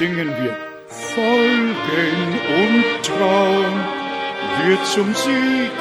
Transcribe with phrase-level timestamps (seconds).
[0.00, 0.56] singen wir.
[1.14, 2.16] Folgen
[2.62, 3.74] und Trauen
[4.64, 5.79] wird zum Siegen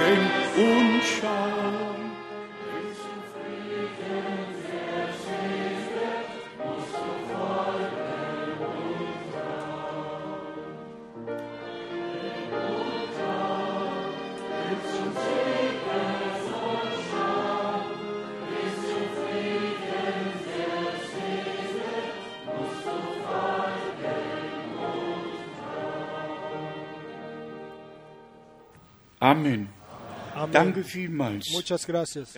[31.54, 32.36] Muchas gracias.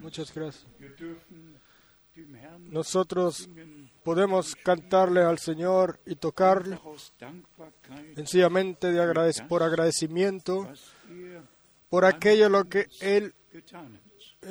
[0.00, 0.66] Muchas gracias.
[2.70, 3.48] Nosotros
[4.04, 6.78] podemos cantarle al Señor y tocarle
[8.14, 10.68] sencillamente de agradec- por agradecimiento
[11.88, 13.32] por aquello lo que Él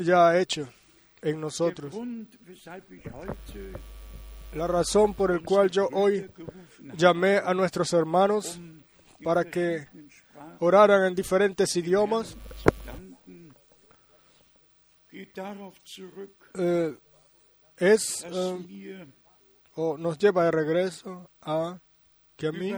[0.01, 0.67] ya ha hecho
[1.21, 1.93] en nosotros.
[4.53, 6.29] La razón por el cual yo hoy
[6.97, 8.59] llamé a nuestros hermanos
[9.23, 9.87] para que
[10.59, 12.35] oraran en diferentes idiomas
[16.55, 16.97] eh,
[17.77, 19.05] es eh,
[19.75, 21.79] o nos lleva de regreso a
[22.37, 22.73] que a mí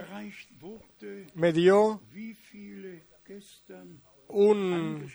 [1.35, 2.01] me dio
[4.29, 5.07] un,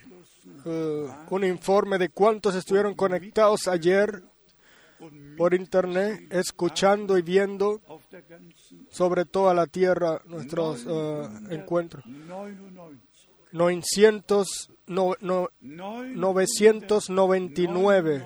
[0.65, 4.23] eh, un informe de cuántos estuvieron conectados ayer
[5.37, 7.81] por internet, escuchando y viendo
[8.91, 10.87] sobre toda la tierra nuestros
[11.51, 12.05] encuentros.
[13.53, 18.25] 99, 900, no- no- 999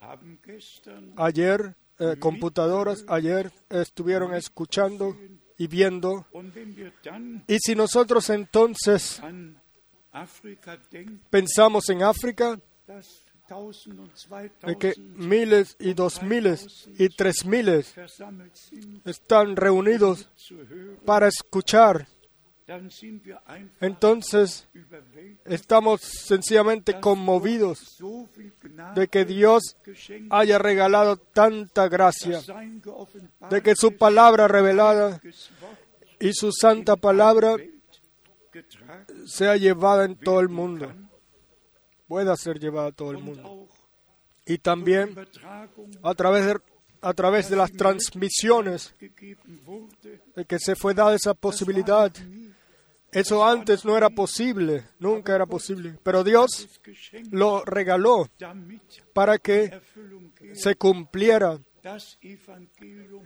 [0.00, 5.16] haben gestern ayer, eh, computadoras, ayer estuvieron escuchando
[5.56, 6.26] y viendo.
[7.46, 9.20] Y si nosotros entonces
[11.30, 12.58] pensamos en África,
[14.62, 17.94] de que miles y dos miles y tres miles
[19.04, 20.28] están reunidos
[21.04, 22.08] para escuchar,
[23.80, 24.66] entonces
[25.44, 28.02] estamos sencillamente conmovidos
[28.94, 29.76] de que Dios
[30.30, 32.40] haya regalado tanta gracia,
[33.50, 35.20] de que su palabra revelada
[36.18, 37.56] y su santa palabra
[39.26, 40.90] sea llevada en todo el mundo,
[42.08, 43.68] pueda ser llevada a todo el und mundo.
[44.46, 45.14] Y también
[46.02, 46.60] a través de,
[47.02, 48.94] a través de las transmisiones
[50.34, 52.10] de que se fue dada esa posibilidad.
[53.14, 55.96] Eso antes no era posible, nunca era posible.
[56.02, 56.68] Pero Dios
[57.30, 58.28] lo regaló
[59.12, 59.80] para que
[60.52, 61.60] se cumpliera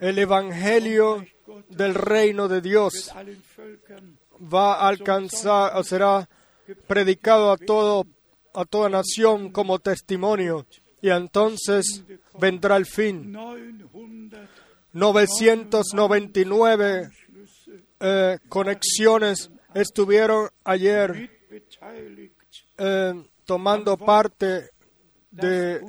[0.01, 1.25] el Evangelio
[1.71, 3.11] del reino de Dios.
[4.43, 6.29] Va a alcanzar será
[6.87, 8.07] predicado a todo
[8.53, 10.67] a toda nación como testimonio
[11.01, 12.05] y entonces
[12.39, 13.33] vendrá el fin.
[14.93, 17.11] 900 999
[18.01, 21.31] eh, conexiones estuvieron ayer
[22.79, 24.71] eh, tomando parte
[25.31, 25.81] de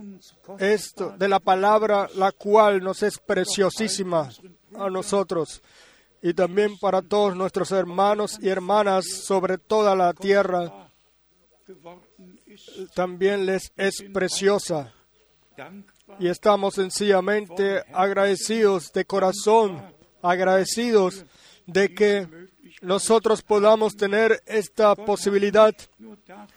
[0.59, 4.29] esto, de la palabra, la cual nos es preciosísima
[4.75, 5.61] a nosotros
[6.21, 10.89] y también para todos nuestros hermanos y hermanas sobre toda la tierra,
[12.93, 14.93] también les es preciosa.
[16.19, 19.81] Y estamos sencillamente agradecidos de corazón,
[20.21, 21.25] agradecidos
[21.65, 22.38] de que
[22.81, 25.73] nosotros podamos tener esta posibilidad.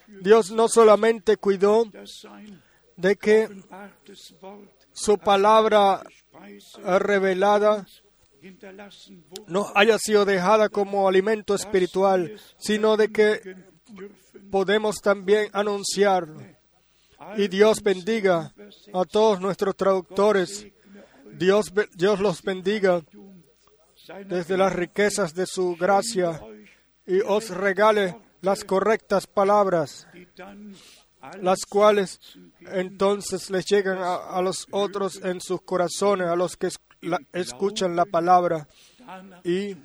[0.06, 1.84] Dios no solamente cuidó
[2.96, 3.48] de que
[4.92, 6.02] su palabra
[6.84, 7.86] eh, revelada
[9.46, 13.56] no haya sido dejada como alimento espiritual, sino de que
[14.50, 16.40] podemos también anunciarlo.
[17.36, 18.52] Y Dios bendiga
[18.92, 20.66] a todos nuestros traductores.
[21.34, 23.02] Dios, Dios los bendiga
[24.26, 26.40] desde las riquezas de su gracia
[27.06, 30.06] y os regale las correctas palabras,
[31.40, 32.20] las cuales
[32.60, 36.69] entonces les llegan a, los otros en sus corazones, a los que
[37.32, 38.66] escuchan la palabra
[39.44, 39.76] y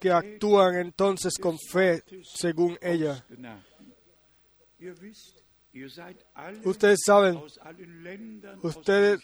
[0.00, 3.24] que actúan entonces con fe según ella.
[6.64, 7.40] Ustedes saben,
[8.62, 9.20] ustedes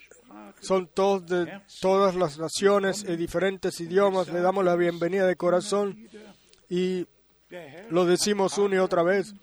[0.60, 4.28] son todos de todas las naciones y diferentes idiomas.
[4.28, 6.08] Le damos la bienvenida de corazón
[6.70, 7.06] y
[7.90, 9.34] lo decimos una y otra vez.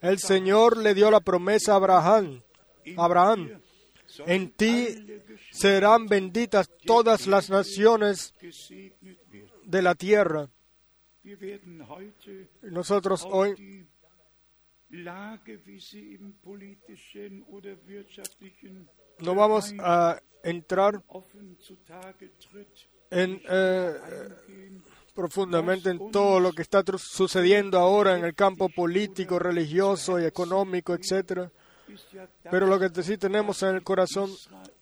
[0.00, 2.42] El Señor le dio la promesa a Abraham.
[2.96, 3.60] Abraham,
[4.26, 4.88] en ti
[5.50, 8.32] serán benditas todas las naciones
[9.64, 10.48] de la tierra.
[12.62, 13.83] Nosotros hoy
[19.20, 21.02] no vamos a entrar
[23.10, 23.94] en, eh,
[25.14, 30.94] profundamente en todo lo que está sucediendo ahora en el campo político, religioso y económico,
[30.94, 31.50] etcétera.
[32.50, 34.30] Pero lo que sí tenemos en el corazón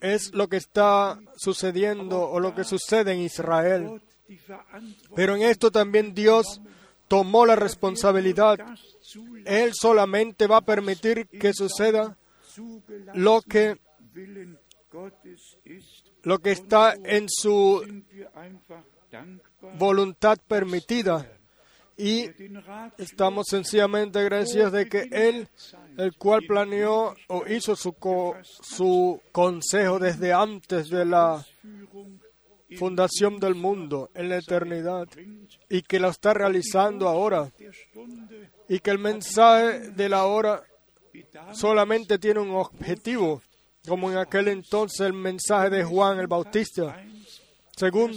[0.00, 4.00] es lo que está sucediendo o lo que sucede en Israel.
[5.14, 6.60] Pero en esto también Dios
[7.12, 8.58] tomó la responsabilidad.
[9.44, 12.16] Él solamente va a permitir que suceda
[13.12, 13.76] lo que,
[16.22, 17.84] lo que está en su
[19.78, 21.30] voluntad permitida.
[21.98, 22.30] Y
[22.96, 25.46] estamos sencillamente agradecidos de que Él,
[25.98, 27.94] el cual planeó o hizo su,
[28.62, 31.44] su consejo desde antes de la
[32.76, 35.08] fundación del mundo en la eternidad
[35.68, 37.50] y que lo está realizando ahora
[38.68, 40.62] y que el mensaje de la hora
[41.52, 43.42] solamente tiene un objetivo,
[43.86, 47.24] como en aquel entonces el mensaje de Juan el Bautista, 1,
[47.76, 48.12] según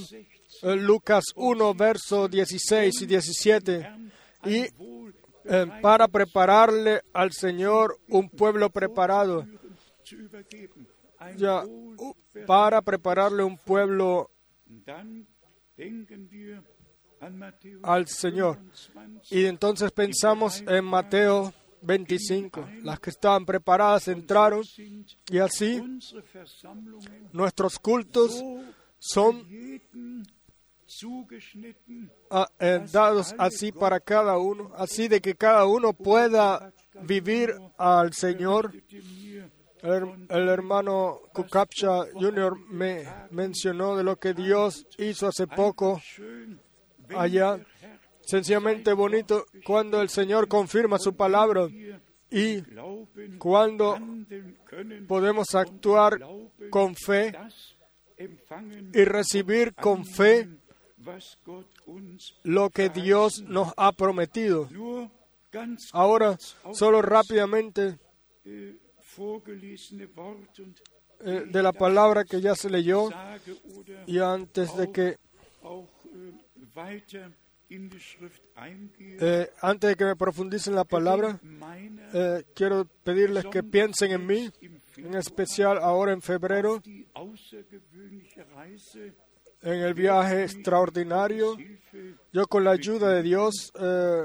[0.62, 3.92] eh, Lucas 1, versos 16 y 17,
[4.46, 4.70] y eh,
[5.82, 9.46] para prepararle al Señor un pueblo preparado,
[11.36, 11.64] ya,
[12.46, 14.30] para prepararle un pueblo
[17.84, 18.58] Al Señor.
[18.58, 22.68] 25, Y entonces pensamos en Mateo 25.
[22.84, 24.64] Las que estaban preparadas entraron
[25.30, 25.82] y así
[27.32, 28.32] nuestros cultos
[28.98, 29.48] so son
[32.60, 38.72] eh, dados así para cada uno, así de que cada uno pueda vivir al Señor.
[39.86, 42.58] El, her- el hermano Kukapcha Jr.
[42.70, 46.02] me mencionó de lo que Dios hizo hace poco
[47.16, 47.60] allá.
[48.22, 51.68] Sencillamente bonito cuando el Señor confirma su palabra
[52.32, 52.62] y
[53.38, 53.98] cuando
[55.08, 56.20] podemos actuar
[56.72, 57.34] con fe
[58.94, 60.50] y recibir con fe
[62.44, 64.68] lo que Dios nos ha prometido.
[65.94, 66.38] Ahora,
[66.74, 68.00] solo rápidamente
[71.22, 73.10] eh, de la palabra que ya se leyó
[74.08, 75.18] y antes de que
[78.56, 79.18] eingehe.
[79.20, 81.40] eh, antes de que me profundice en la palabra,
[82.14, 84.50] eh, quiero pedirles que piensen en mí,
[84.98, 86.82] en especial ahora en febrero,
[89.66, 91.58] en el viaje extraordinario.
[92.32, 94.24] Yo con la ayuda de Dios eh,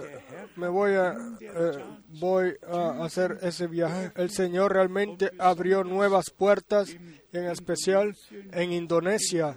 [0.57, 4.13] me voy a eh, voy a hacer ese viaje.
[4.17, 6.95] El Señor realmente abrió nuevas puertas,
[7.33, 8.15] en especial
[8.53, 9.57] en Indonesia,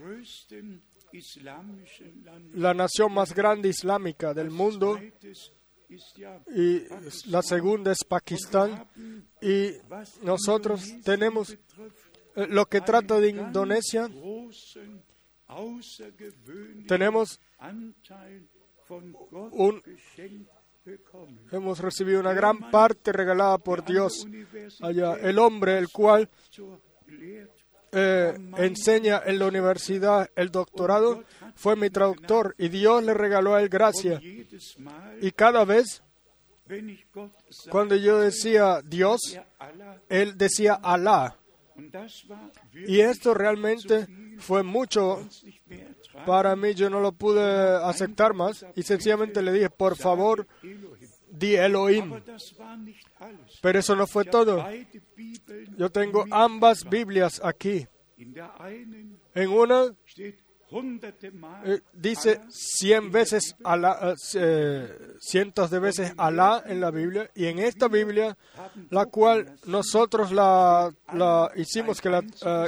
[2.54, 5.00] la nación más grande islámica del mundo,
[6.56, 6.84] y
[7.30, 8.88] la segunda es Pakistán.
[9.42, 9.72] Y
[10.22, 11.58] nosotros tenemos
[12.36, 14.10] eh, lo que trata de Indonesia,
[16.88, 17.40] tenemos
[19.52, 19.82] Un-
[21.52, 24.28] hemos recibido una gran parte regalada por Dios
[24.82, 25.16] allá.
[25.22, 26.30] El hombre, el cual
[27.96, 31.24] eh, enseña en la universidad el doctorado,
[31.56, 34.20] fue mi traductor y Dios le regaló a él gracia.
[35.22, 36.04] Y cada vez
[37.70, 41.38] cuando yo decía Dios, er él decía Alá.
[42.88, 44.08] Y esto realmente
[44.44, 45.28] fue mucho
[46.26, 47.42] para mí, yo no lo pude
[47.84, 50.48] aceptar más y sencillamente le dije, por favor,
[51.30, 52.22] di Elohim.
[53.62, 54.64] Pero eso no fue todo.
[55.78, 57.88] Yo tengo ambas Biblias aquí.
[59.36, 59.86] En una
[61.66, 67.46] eh, dice cien veces Alá, eh, eh, cientos de veces Alá en la Biblia y
[67.46, 68.36] en esta Biblia,
[68.90, 72.24] la cual nosotros la, la hicimos que la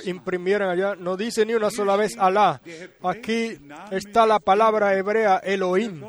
[0.05, 2.61] imprimieran allá, no dice ni una sola vez Alá.
[3.01, 3.57] Aquí
[3.91, 6.01] está la palabra hebrea Elohim.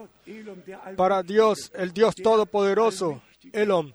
[0.97, 3.23] Para Dios, el Dios todopoderoso,
[3.53, 3.93] Elom.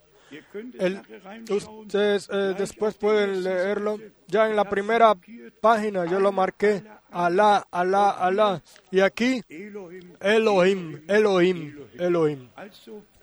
[1.50, 4.00] Ustedes eh, después pueden leerlo.
[4.28, 5.16] Ya en la primera
[5.60, 6.84] página yo lo marqué.
[7.12, 8.62] Alá, Alá, Alá.
[8.90, 11.02] Y aquí Elohim.
[11.08, 12.50] Elohim, Elohim,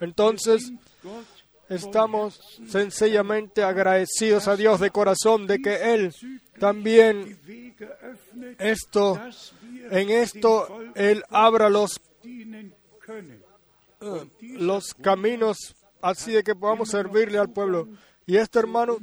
[0.01, 0.73] Entonces
[1.69, 6.13] estamos sencillamente agradecidos a Dios de corazón de que Él
[6.59, 7.39] también
[8.59, 9.21] esto,
[9.91, 12.71] en esto Él abra los, eh,
[14.41, 17.89] los caminos así de que podamos servirle al pueblo.
[18.27, 18.99] Y este hermano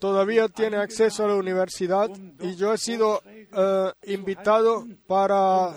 [0.00, 5.72] todavía tiene acceso a la universidad y yo he sido eh, invitado para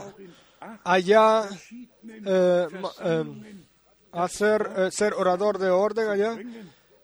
[0.84, 1.48] allá
[2.04, 2.68] eh,
[3.04, 3.64] eh,
[4.12, 6.38] hacer, ser orador de orden allá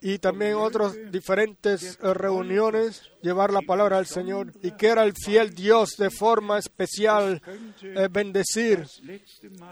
[0.01, 5.13] y también otras diferentes eh, reuniones, llevar la palabra al Señor y que era el
[5.13, 7.41] fiel Dios de forma especial
[7.81, 8.85] eh, bendecir.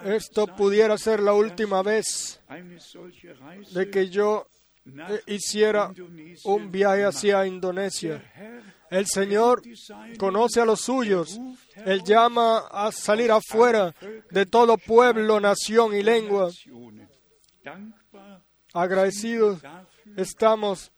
[0.04, 2.40] Esto pudiera ser la última vez
[3.74, 4.48] de que yo
[4.86, 5.92] eh, hiciera
[6.44, 8.24] un viaje hacia Indonesia.
[8.90, 9.62] El Señor
[10.18, 11.40] conoce a los suyos.
[11.86, 13.94] Él llama a salir afuera
[14.32, 16.50] de todo pueblo, nación y lengua.
[18.74, 19.62] Agradecidos
[20.18, 20.92] estamos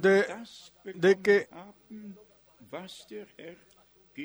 [0.00, 0.26] de,
[0.84, 1.48] de que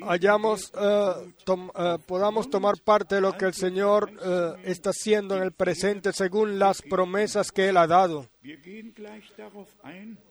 [0.02, 5.36] hayamos, eh, tom- eh, podamos tomar parte de lo que el Señor eh, está haciendo
[5.36, 8.28] en el presente según las promesas que Él ha dado.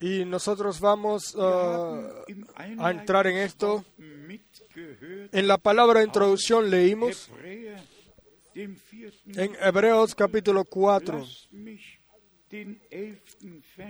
[0.02, 1.34] Y nosotros vamos
[2.78, 3.86] a entrar en esto.
[5.32, 7.30] En la palabra de introducción leímos
[9.28, 11.26] en Hebreos capítulo 4.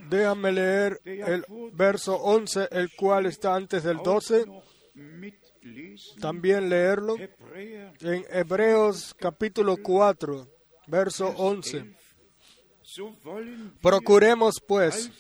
[0.10, 4.46] Déjame leer el verso 11, el cual está antes del 12.
[4.46, 6.20] noch mitlesen.
[6.20, 10.48] También leerlo en Hebreos capítulo 4,
[10.88, 11.96] verso 11.
[12.82, 15.12] So wollen wir Procuremos pues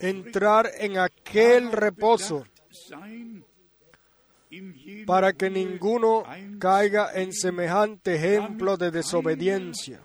[0.00, 2.44] entrar en aquel reposo
[5.06, 6.24] para que ninguno
[6.58, 10.04] caiga en semejante ejemplo de desobediencia.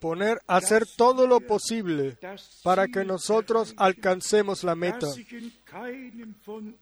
[0.00, 2.18] Poner, hacer todo lo posible
[2.62, 5.06] para que nosotros alcancemos la meta.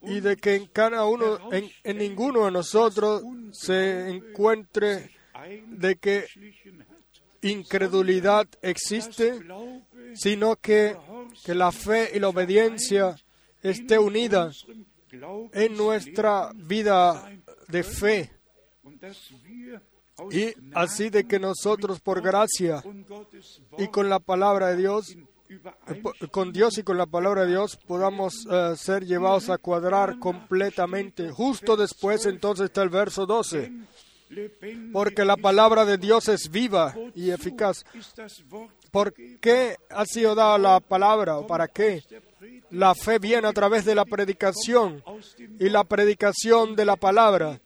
[0.03, 3.23] y de que en cada uno, en, en ninguno de nosotros
[3.53, 5.14] se encuentre
[5.67, 6.27] de que
[7.43, 9.41] incredulidad existe,
[10.15, 10.97] sino que,
[11.45, 13.17] que la fe y la obediencia
[13.63, 14.51] esté unida
[15.53, 17.31] en nuestra vida
[17.69, 18.31] de fe
[20.31, 22.83] y así de que nosotros por gracia
[23.79, 25.17] y con la palabra de Dios,
[26.31, 31.31] con Dios y con la palabra de Dios podamos eh, ser llevados a cuadrar completamente.
[31.31, 33.87] Justo después entonces está el verso 12, lebendig
[34.93, 37.85] porque la palabra de Dios es viva y eficaz.
[38.91, 42.03] ¿Por qué ha sido dada la palabra o para qué?
[42.71, 45.03] La fe viene a través de la predicación
[45.59, 47.61] y la predicación de la palabra.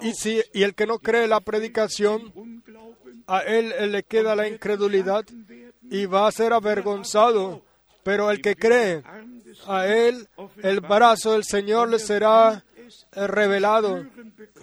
[0.00, 2.32] Y, si, y el que no cree la predicación,
[3.26, 5.24] a él, le queda la incredulidad
[5.90, 7.62] y va a ser avergonzado.
[8.02, 9.02] Pero el que cree,
[9.66, 10.28] a él
[10.62, 12.62] el brazo del Señor le será
[13.12, 14.04] revelado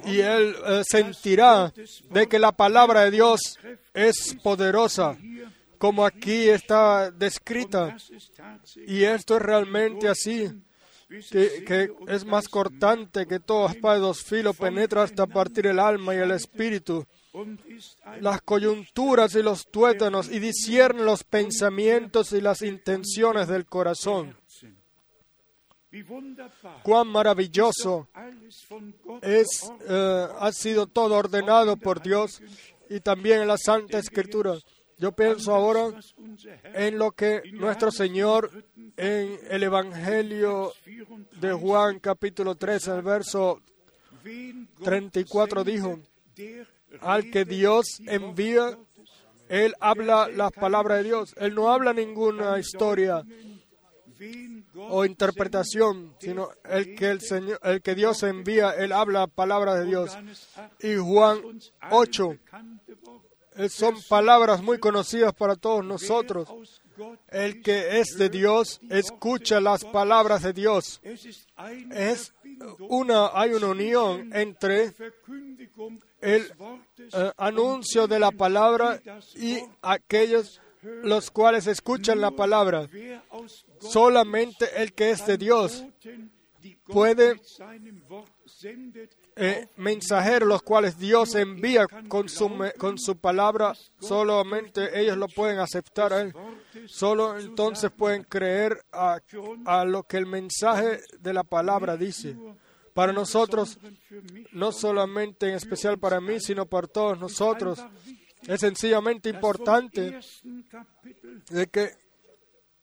[0.06, 1.74] y él eh, sentirá
[2.10, 3.58] de que la palabra de Dios
[3.94, 5.18] es poderosa,
[5.78, 7.96] como aquí está descrita.
[8.88, 10.50] Y esto es realmente así,
[11.30, 16.16] que, es más cortante que todo espada de dos filos, penetra hasta partir el alma
[16.16, 17.06] y el espíritu,
[18.20, 24.41] las coyunturas y los tuétanos, y discierne los pensamientos y las intenciones del corazón.
[26.84, 28.08] Cuán maravilloso
[29.22, 32.42] es, eh, ha sido todo ordenado por Dios
[32.90, 34.56] y también en la Santa Escritura.
[34.98, 35.90] Yo pienso ahora
[36.76, 40.74] en lo que nuestro Señor en el Evangelio
[41.40, 43.62] de Juan capítulo 3, el verso
[44.24, 46.00] wen Gott 34 dijo,
[47.02, 48.78] al que Dios envía,
[49.50, 51.36] Él habla las palabras de Dios.
[51.38, 53.24] Él no habla ninguna historia
[54.76, 59.86] o interpretación, sino el que, el Señor, el que Dios envía, Él habla palabras de
[59.86, 60.12] Dios.
[60.12, 63.26] Johannes 8 Y Juan uns allen 8 bekannte Wort.
[63.56, 66.50] eh, son palabras muy conocidas para todos nosotros.
[67.30, 71.02] El que es de Dios escucha las palabras de Dios.
[71.04, 72.34] es
[72.80, 74.94] una, hay una unión entre
[76.22, 76.54] el
[77.14, 79.02] eh, anuncio de la palabra
[79.36, 82.90] y aquellos los cuales escuchan la palabra.
[83.80, 85.86] Solamente el que es de Dios,
[86.86, 87.40] puede
[89.36, 95.60] eh, mensajeros los cuales Dios envía con su, con su palabra, solamente ellos lo pueden
[95.60, 96.34] aceptar a él.
[96.86, 99.20] Solo entonces pueden creer a,
[99.66, 102.36] a lo que el mensaje de la palabra dice.
[102.94, 103.80] Para nosotros,
[104.52, 107.80] no solamente en especial para mí, sino para todos nosotros,
[108.48, 110.20] es sencillamente importante
[111.50, 111.90] de que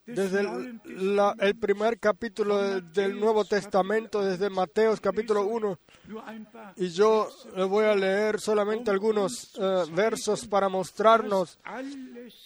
[0.07, 5.79] desde el, la- el primer capítulo de- del Nuevo Testamento, desde Mateos capítulo 1.
[6.07, 6.73] Nur ein paar.
[6.79, 7.29] Y yo
[7.69, 11.59] voy a leer solamente algunos eh, versos para mostrarnos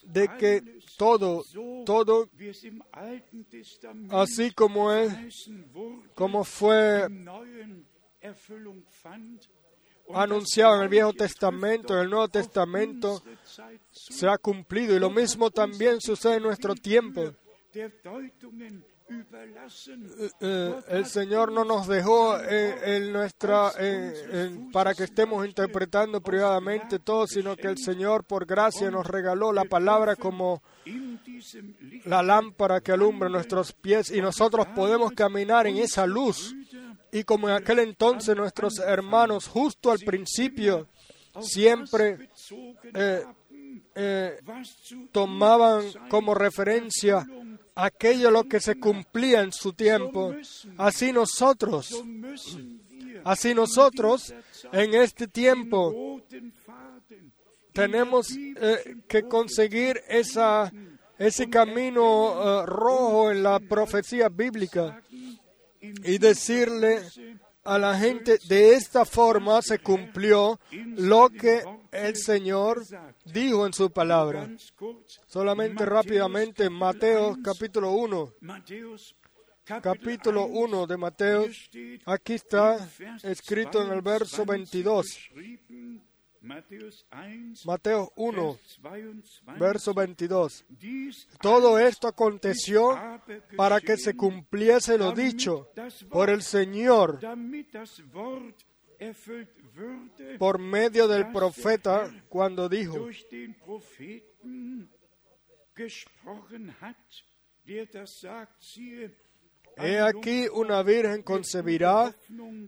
[0.03, 1.45] de que todo,
[1.87, 2.29] todo,
[4.11, 5.49] así como es,
[6.17, 7.07] como fue
[10.15, 13.23] anunciado en el Viejo Testamento, en el Nuevo Testamento,
[13.91, 14.97] se ha cumplido.
[14.97, 17.33] Y lo mismo también sucede en nuestro tiempo.
[19.09, 20.11] Überlassen.
[20.41, 26.99] Eh, el Señor no nos dejó eh, en nuestra eh, para que estemos interpretando privadamente
[26.99, 30.63] todo, sino que el Señor por gracia nos regaló la palabra como
[32.05, 36.55] la lámpara que alumbra nuestros pies y nosotros podemos caminar en esa luz.
[37.13, 40.89] Y como en aquel entonces nuestros hermanos justo al principio
[41.41, 42.31] siempre
[42.95, 43.25] eh,
[43.95, 44.41] eh,
[45.13, 47.27] tomaban como referencia
[47.75, 50.35] aquello lo que se cumplía en su tiempo.
[50.79, 52.03] Así nosotros,
[53.25, 54.35] así nosotros
[54.73, 56.19] en este tiempo
[57.75, 65.03] tenemos eh, que conseguir ese camino rojo en la profecía bíblica
[65.83, 67.03] y decirle
[67.65, 70.59] a la gente, de esta forma se cumplió
[70.97, 72.83] lo que el Señor
[73.25, 74.49] dijo en su palabra.
[75.27, 79.15] Solamente rápidamente, Mateo capítulo 1, Matthäus
[79.65, 81.47] capítulo 1 de Mateo,
[82.07, 82.89] aquí está
[83.23, 85.31] escrito en el verso 22.
[86.43, 89.59] Geschrieben, Matthäus 1, Mateo 1, Vers 22.
[89.59, 90.65] verso 22.
[90.69, 92.99] Dies Todo esto aconteció
[93.57, 95.69] para que se cumpliese lo dicho
[96.11, 97.21] por el Señor
[100.39, 103.09] por medio del profeta cuando dijo,
[109.77, 112.15] He aquí una virgen concebirá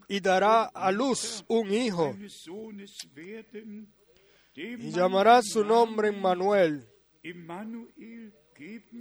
[0.09, 2.17] y dará a luz un hijo
[4.57, 6.88] y llamará su nombre Emmanuel,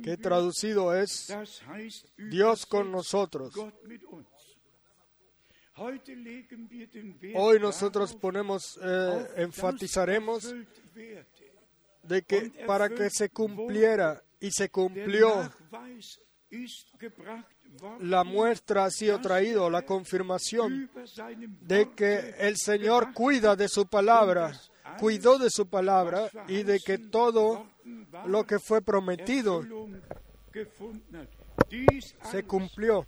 [0.03, 1.33] que traducido es
[2.17, 3.53] Dios con nosotros.
[7.35, 10.53] Hoy nosotros ponemos, eh, enfatizaremos
[12.03, 15.51] de que para que se cumpliera y se cumplió
[17.99, 20.89] La muestra ha sido traído, la confirmación
[21.61, 24.53] de que el Señor cuida de su palabra,
[24.99, 27.67] cuidó de su palabra y de que todo
[28.25, 29.63] lo que fue prometido
[32.31, 33.07] se cumplió.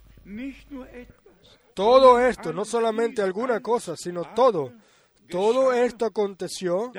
[1.74, 4.74] Todo esto, no solamente alguna cosa, sino todo,
[5.30, 6.92] todo esto aconteció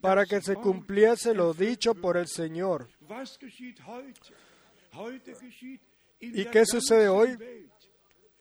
[0.00, 2.88] para que se cumpliese lo dicho por el Señor.
[6.20, 7.36] ¿Y qué sucede hoy?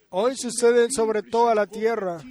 [0.10, 2.22] Hoy sucede sobre toda la tierra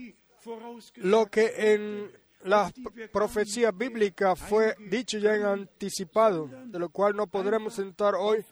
[0.96, 2.12] lo que en
[2.44, 2.72] las
[3.12, 8.44] profecías bíblicas fue dicho ya en anticipado, de lo cual no podremos entrar hoy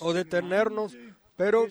[0.00, 0.96] o detenernos,
[1.36, 1.66] pero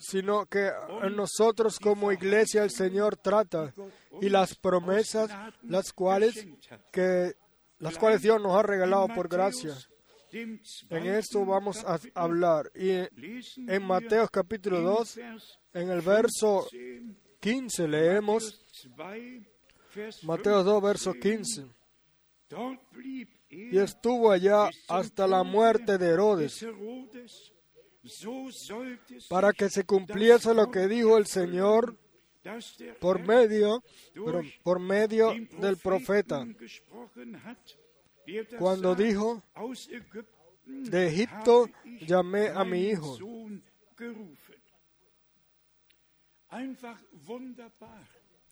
[0.00, 0.70] sino que
[1.02, 3.72] en nosotros como iglesia el Señor trata
[4.20, 5.30] y las promesas
[5.62, 6.46] las cuales
[6.92, 7.34] que
[7.78, 9.76] las cuales Dios nos ha regalado por gracia.
[10.32, 16.66] En esto vamos a hablar y en Mateo capítulo in 2 Vers en el verso
[16.70, 17.02] 10,
[17.40, 18.64] 15 leemos
[18.96, 21.62] Matthäus 2, Vers Mateo 2 verso 15.
[21.62, 21.74] 15
[22.50, 27.52] Dort blieb er y estuvo allá hasta la muerte de des Herodes
[29.30, 31.96] para que se cumpliese lo que dijo el Señor
[33.00, 33.82] por medio
[34.62, 36.46] por medio del profeta
[38.58, 39.42] Cuando dijo
[40.66, 41.68] de Egipto
[42.06, 43.16] llamé a mi hijo.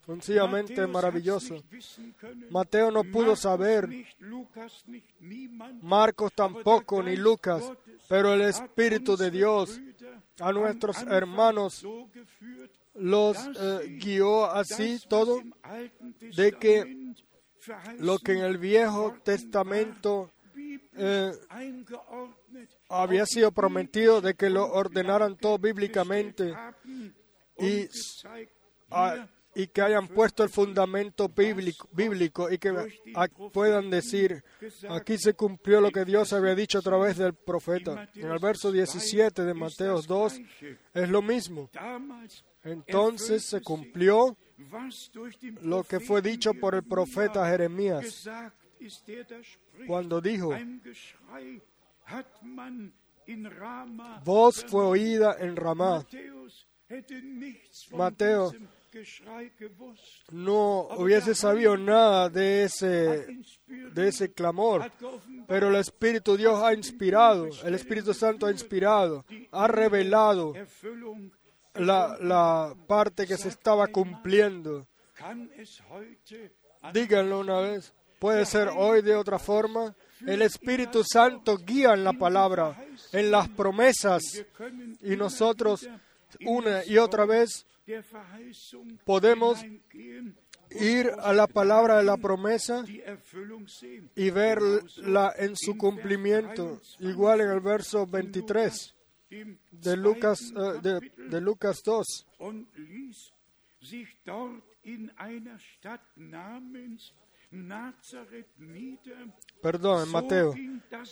[0.07, 1.57] Sencillamente maravilloso.
[2.51, 3.89] Mateo no pudo saber,
[5.83, 7.65] Marcos tampoco ni Lucas,
[8.09, 9.81] pero el Espíritu de Dios
[10.41, 11.85] a nuestros hermanos
[12.95, 15.43] los eh, guió así todo
[16.35, 17.15] de que
[17.99, 20.31] lo que en el Viejo Testamento
[20.97, 21.33] eh,
[22.89, 26.55] había sido prometido de que lo ordenaran todo bíblicamente
[27.59, 27.89] y
[29.57, 32.75] y que hayan puesto el fundamento bíblico, y que
[33.55, 34.45] puedan decir,
[34.91, 38.07] aquí se cumplió lo que Dios había dicho a través del profeta.
[38.15, 40.41] En el verso 17 de Mateo 2
[40.93, 41.71] es lo mismo.
[42.65, 44.37] Entonces se cumplió
[45.63, 48.29] lo que fue dicho por el profeta Jeremías
[49.87, 50.53] cuando dijo,
[54.25, 56.07] Voz fue oída en Ramá.
[57.93, 58.53] Mateo.
[60.31, 63.27] No hubiese sabido nada de ese,
[63.67, 64.91] de ese clamor.
[65.47, 70.55] Pero el Espíritu Dios ha inspirado, el Espíritu Santo ha inspirado, ha revelado
[71.79, 74.87] la, la parte que se estaba cumpliendo.
[76.93, 77.93] Díganlo una vez.
[78.19, 79.95] Puede ser hoy de otra forma.
[80.27, 84.23] El Espíritu Santo guía en la palabra, en las promesas,
[85.03, 85.87] y nosotros
[86.45, 87.67] una y otra vez
[89.05, 89.65] podemos
[90.71, 92.85] ir a la palabra de la promesa
[94.15, 96.81] y verla en su cumplimiento.
[96.99, 98.96] Igual en el verso 23 Im
[99.29, 102.27] de Lucas, eh, de, de Lucas 2.
[102.39, 103.33] und ließ
[103.81, 107.13] sich dort in einer Stadt namens
[107.51, 109.17] Nazareth nieder.
[109.63, 110.55] Perdón, en Mateo.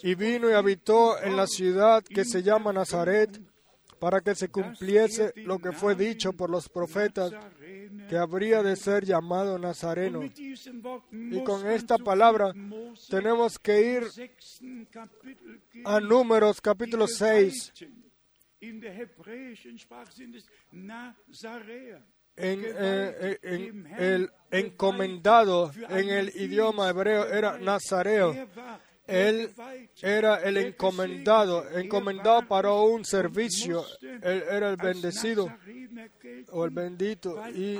[0.03, 3.41] Y vino y habitó en la ciudad que se llama Nazaret,
[3.99, 7.33] para que se cumpliese lo que fue dicho por los profetas,
[8.09, 10.23] que habría de ser llamado Nazareno.
[10.25, 12.53] Y con esta palabra
[13.09, 14.03] tenemos que ir
[15.85, 17.73] a Números capítulo 6,
[22.37, 28.33] en, eh, en- el encomendado en el idioma hebreo era Nazareo.
[28.33, 29.51] Er war Él
[30.03, 33.85] era el encomendado, encomendado para un servicio.
[34.01, 35.53] Él era el bendecido
[36.51, 37.39] o el bendito.
[37.55, 37.77] Y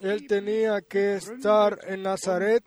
[0.00, 2.62] él tenía que estar en Nazaret,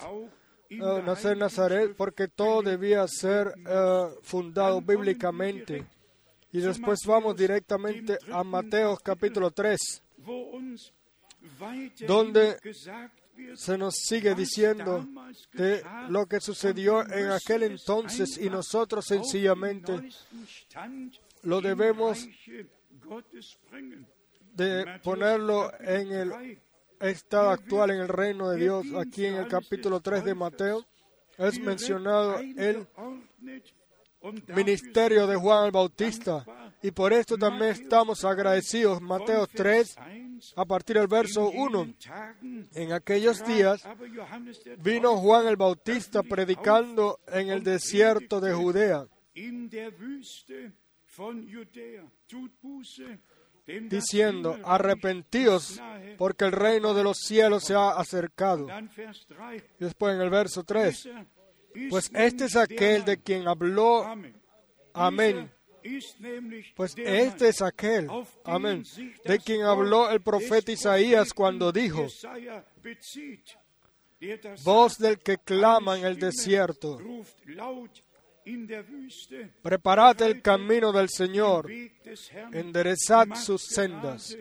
[0.71, 5.85] eh, nacer en Nazaret, porque todo debía ser eh, fundado bíblicamente.
[6.51, 9.79] Y después vamos directamente a Mateo capítulo 3.
[12.07, 12.57] donde
[13.55, 15.07] se nos sigue diciendo
[15.53, 20.09] de lo que sucedió en aquel entonces y nosotros sencillamente
[21.43, 22.27] lo debemos
[24.55, 26.59] de ponerlo en el
[26.99, 28.85] estado actual en el reino de Dios.
[28.99, 30.85] Aquí en el capítulo 3 de Mateo
[31.37, 32.87] es mencionado el
[34.55, 36.45] ministerio de Juan el Bautista
[36.81, 39.01] y por esto también estamos agradecidos.
[39.01, 39.95] Mateo 3
[40.55, 41.93] a partir del verso 1.
[42.73, 43.83] En aquellos días
[44.79, 49.05] vino Juan el Bautista predicando en el desierto de Judea,
[53.89, 55.81] diciendo, arrepentíos
[56.17, 58.67] porque el reino de los cielos se ha acercado.
[59.79, 61.09] Después en el verso 3,
[61.89, 64.05] pues este es aquel de quien habló,
[64.93, 65.51] amén.
[66.75, 68.09] Pues este es aquel,
[68.43, 68.83] amén,
[69.23, 72.07] de quien habló el profeta Isaías cuando dijo,
[74.63, 76.99] voz del que clama en el desierto,
[79.61, 81.71] preparad el camino del Señor,
[82.51, 84.35] enderezad sus sendas.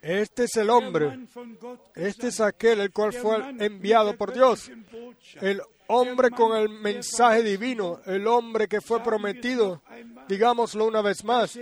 [0.00, 1.18] Este es el hombre,
[1.94, 4.70] este es aquel el cual fue enviado por Dios,
[5.40, 9.82] el hombre con el mensaje divino, el hombre que fue prometido,
[10.28, 11.58] digámoslo una vez más.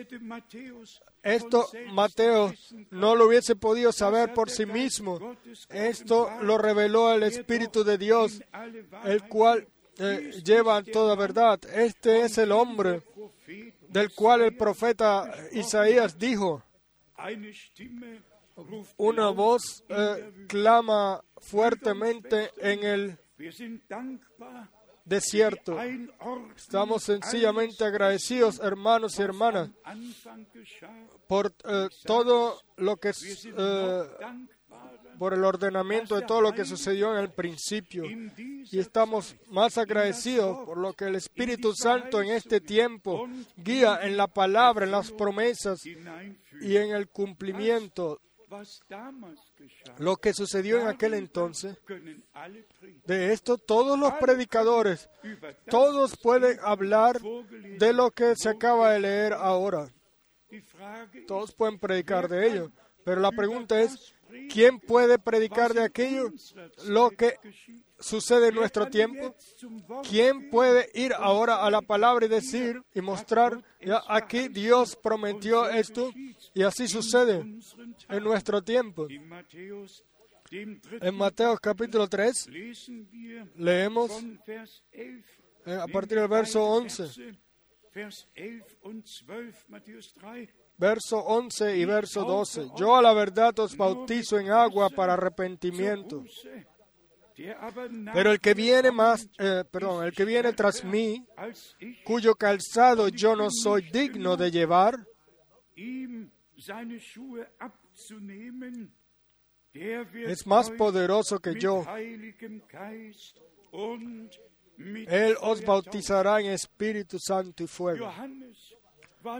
[1.22, 2.52] Esto Mateo
[2.90, 5.36] no lo hubiese podido saber por sí mismo.
[5.70, 8.42] Esto lo reveló el Espíritu de Dios,
[9.04, 9.66] el cual
[9.98, 11.60] eh, lleva toda verdad.
[11.72, 13.02] Este es el hombre
[13.88, 16.62] del cual el profeta Isaías dijo,
[18.96, 23.18] una voz eh, clama fuertemente en el
[25.04, 25.78] desierto.
[26.56, 29.70] Estamos sencillamente agradecidos, hermanos y hermanas,
[31.26, 34.02] por eh, todo lo que eh,
[35.18, 38.04] por el ordenamiento de todo lo que sucedió en el principio.
[38.06, 44.16] Y estamos más agradecidos por lo que el Espíritu Santo en este tiempo guía en
[44.16, 48.20] la palabra, en las promesas y en el cumplimiento.
[49.98, 51.76] Lo que sucedió en aquel entonces,
[53.04, 55.08] de esto todos los predicadores,
[55.68, 59.88] todos pueden hablar de lo que se acaba de leer ahora.
[61.26, 62.70] Todos pueden predicar de ello.
[63.04, 64.13] Pero la pregunta es,
[64.52, 66.30] ¿quién puede predicar de aquello
[66.86, 67.34] lo que
[67.98, 69.34] sucede en nuestro tiempo?
[70.08, 75.68] ¿Quién puede ir ahora a la palabra y decir y mostrar, ya aquí Dios prometió
[75.68, 76.12] esto
[76.54, 77.44] y así sucede
[78.08, 79.06] en nuestro tiempo?
[80.50, 82.48] En Mateo capítulo 3
[83.56, 84.10] leemos
[84.92, 85.22] eh,
[85.66, 87.38] a partir del verso 11.
[90.76, 92.70] Verso 11 y verso 12.
[92.76, 96.24] Yo a la verdad os bautizo en agua para arrepentimiento.
[98.12, 101.26] Pero el que viene más, eh, perdón, el que viene tras mí,
[102.04, 105.04] cuyo calzado yo no soy digno de llevar,
[109.74, 111.84] es más poderoso que yo.
[115.06, 118.08] Él os bautizará en Espíritu Santo y fuego.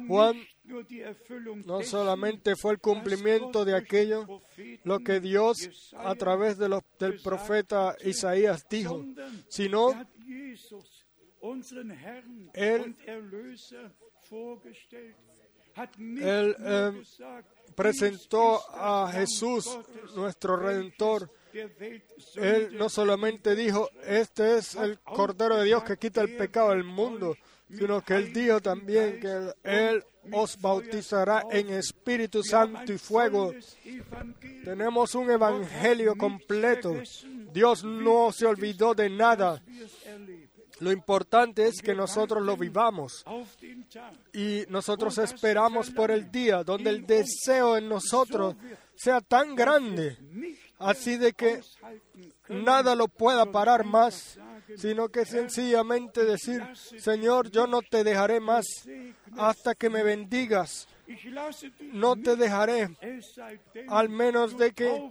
[0.09, 0.41] Juan
[1.67, 4.41] No solamente fue el cumplimiento de aquello,
[4.85, 9.05] lo que Dios a través de los, del profeta Isaías dijo,
[9.49, 9.93] sino
[12.55, 12.97] Él-
[16.23, 16.57] Él,
[17.01, 19.79] gesagt, presentó "Dies ist das a Jesús,
[20.15, 21.31] nuestro Redentor.
[22.37, 26.85] Él no solamente dijo, este es el Cordero de Dios que quita el pecado del
[26.85, 27.37] mundo,
[27.69, 33.53] sino que Él dijo también que Él, os bautizará en Espíritu Santo y fuego.
[34.65, 36.95] Tenemos un evangelio completo.
[37.53, 39.63] Dios no se olvidó de nada.
[40.81, 43.25] Lo importante es que nosotros lo vivamos
[44.33, 48.57] y nosotros esperamos por el día donde el deseo en nosotros
[48.97, 50.19] sea tan grande,
[50.79, 51.61] así de que
[52.49, 54.39] nada lo pueda parar más,
[54.77, 56.63] sino que sencillamente decir,
[56.99, 58.65] Señor, yo no te dejaré más
[59.37, 60.89] hasta que me bendigas,
[61.93, 62.89] no te dejaré,
[63.89, 65.11] al menos de que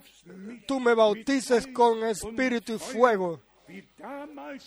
[0.68, 3.42] tú me bautices con espíritu y fuego,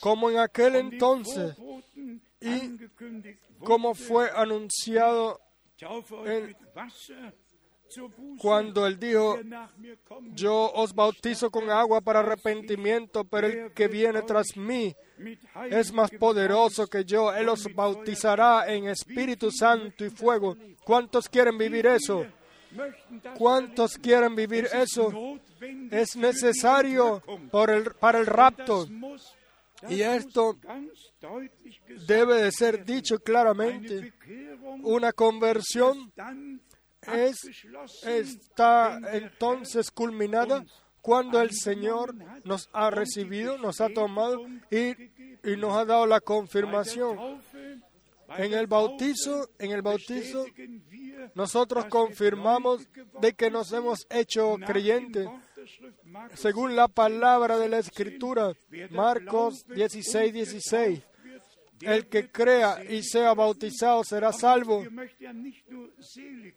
[0.00, 1.56] como en aquel entonces
[2.40, 2.76] y
[3.58, 5.40] como fue anunciado
[6.26, 6.56] en-
[8.38, 9.38] cuando él dijo,
[10.32, 14.94] yo os bautizo con agua para arrepentimiento, pero el que viene tras mí
[15.70, 17.32] es más poderoso que yo.
[17.32, 20.56] Él os bautizará en Espíritu Santo y fuego.
[20.84, 22.26] ¿Cuántos quieren vivir eso?
[23.36, 25.38] ¿Cuántos quieren vivir eso?
[25.90, 28.86] Es necesario para el rapto.
[29.88, 30.56] Y esto
[32.06, 34.12] debe de ser dicho claramente.
[34.82, 36.12] Una conversión
[37.14, 37.36] es,
[38.04, 40.64] está entonces culminada
[41.00, 42.14] cuando el Señor
[42.44, 44.94] nos ha recibido, nos ha tomado y,
[45.56, 47.40] nos ha dado la confirmación.
[48.38, 50.44] En el bautizo, en el bautizo,
[51.34, 52.88] nosotros confirmamos
[53.20, 55.28] de que nos hemos hecho creyentes
[56.34, 58.52] según la palabra de la Escritura,
[58.90, 61.02] Marcos 16, 16.
[61.80, 64.84] El que crea y sea bautizado será salvo.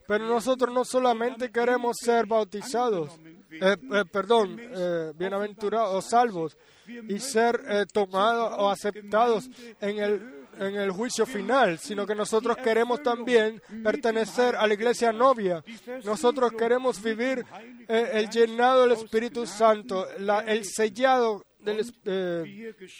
[0.08, 3.19] Pero nosotros no solamente queremos ser bautizados,
[3.51, 9.47] eh, eh, perdón, eh, bienaventurados o salvos, y ser tomados o aceptados
[9.79, 15.12] en el, en el juicio final, sino que nosotros queremos también pertenecer a la iglesia
[15.12, 15.63] novia.
[16.03, 17.45] Nosotros queremos vivir
[17.88, 20.08] el llenado del Espíritu Santo,
[20.47, 21.86] el sellado del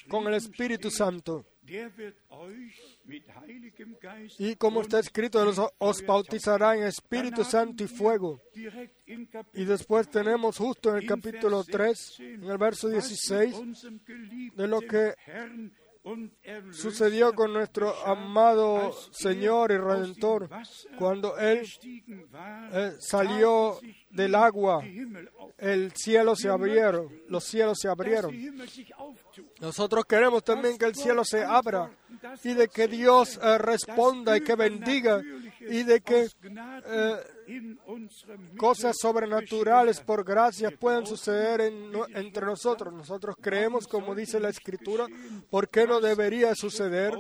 [0.08, 1.46] con el Espíritu Santo.
[4.38, 8.42] Y como está escrito, os bautizará en Espíritu Santo y fuego.
[9.54, 13.56] Y después tenemos justo en el capítulo 3, en el verso 16,
[14.56, 15.14] de lo que
[16.72, 20.50] sucedió con nuestro amado Señor y Redentor
[20.98, 21.68] cuando Él
[22.72, 24.84] eh, salió del agua.
[25.58, 28.34] El cielo se abrieron, los cielos se abrieron.
[29.60, 31.92] Nosotros queremos también que el cielo se abra
[32.44, 35.22] y de que Dios eh, responda y que bendiga
[35.62, 36.28] y de que
[36.86, 37.76] eh,
[38.58, 42.94] cosas sobrenaturales por gracia puedan suceder entre nosotros.
[42.94, 45.08] Nosotros creemos, como dice la Escritura,
[45.50, 47.14] ¿por qué no debería suceder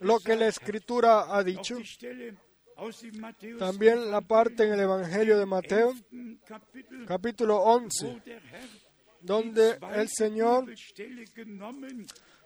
[0.00, 1.76] lo que la Escritura ha dicho?
[3.58, 5.94] También la parte en el Evangelio de Mateo,
[7.06, 8.22] capítulo 11,
[9.20, 10.66] donde el Señor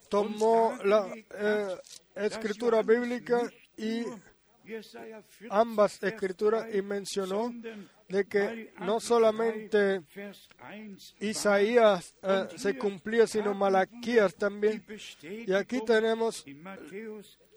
[0.09, 1.77] tomó la eh,
[2.15, 3.43] escritura bíblica
[3.77, 4.05] y
[5.51, 7.53] ambas escrituras y mencionó
[8.09, 10.03] de que no solamente
[11.21, 14.85] Isaías eh, se cumplía, sino Malaquías también.
[15.23, 16.45] Y aquí tenemos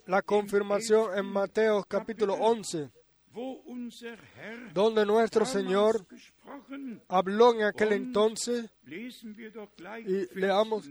[0.06, 2.90] la confirmación en Mateo capítulo 11,
[4.74, 6.04] donde nuestro Señor
[7.08, 10.90] habló en aquel entonces, y leamos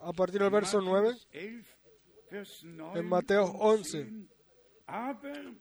[0.00, 1.16] a partir del verso 9,
[2.94, 4.28] en Mateo 11.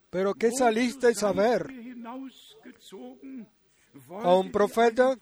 [0.10, 1.68] Pero ¿qué salisteis a ver?
[4.10, 5.18] ¿A un profeta?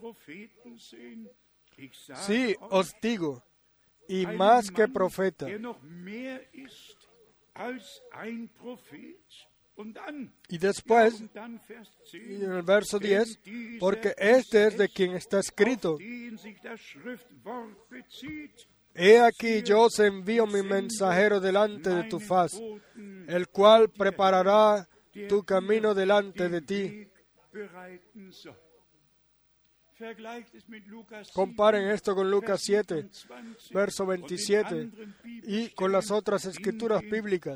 [2.15, 3.43] Sí, os digo,
[4.07, 5.47] y más que profeta.
[10.49, 11.23] Y después,
[12.13, 13.39] en el verso 10,
[13.79, 15.97] porque este es de quien está escrito,
[18.93, 22.59] He aquí yo os envío mi mensajero delante de tu faz,
[23.27, 24.87] el cual preparará
[25.29, 27.07] tu camino delante de ti.
[27.51, 28.55] bereiten soll.
[29.99, 34.21] Vergleicht es mit Lukas 7, Comparen esto con Lucas 7, Vers 27 verso und den
[34.21, 37.55] 27, anderen y con las otras escrituras bíblicas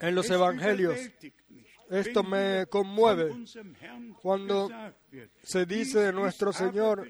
[0.00, 0.98] en los evangelios.
[1.90, 3.34] Esto me conmueve.
[4.20, 4.68] cuando
[5.42, 7.08] se dice de nuestro Señor,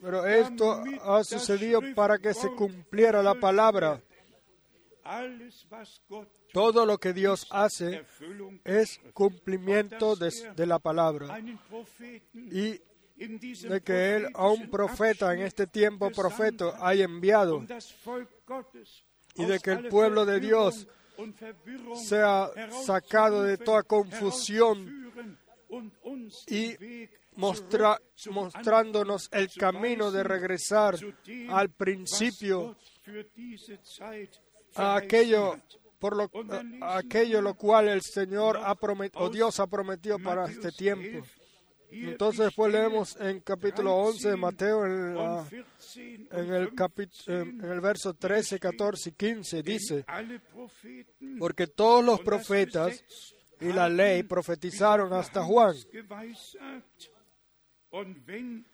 [0.00, 4.02] pero esto ha sucedido para que se cumpliera la palabra.
[6.52, 8.04] Todo lo que Dios hace
[8.64, 11.38] es cumplimiento de, de la palabra
[12.34, 12.80] y
[13.16, 17.64] de que Él a un profeta en este tiempo profeta haya enviado
[19.36, 20.86] y de que el pueblo de Dios
[21.96, 22.50] sea
[22.84, 25.12] sacado de toda confusión
[26.48, 30.96] y mostrándonos el camino de regresar
[31.48, 32.76] al principio,
[34.74, 35.56] a aquello
[35.98, 36.30] por lo,
[36.82, 41.26] aquello lo cual el Señor ha prometido, o Dios ha prometido para este tiempo.
[41.94, 46.46] 11, hier Entonces después leemos en capítulo 11 de Mateo, en, la- und 14 en
[46.46, 50.04] und el, capi- 15, en el verso 13, 14 y 15, denn dice,
[51.38, 53.04] porque todos los profetas
[53.60, 55.74] y la ley profetizaron hasta Juan.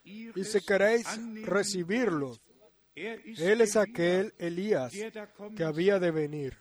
[0.05, 1.07] Y si queréis
[1.45, 2.37] recibirlo,
[2.95, 4.93] er Él es aquel Elías
[5.57, 6.57] que había de venir.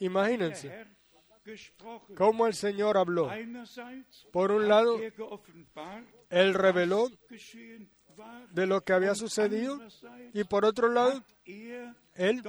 [0.00, 0.86] Imagínense.
[2.16, 3.30] Cómo el Señor habló.
[4.32, 5.14] Por un lado, er
[6.30, 7.10] Él reveló
[8.50, 9.80] de lo que había sucedido
[10.32, 12.42] y por otro lado, er Él,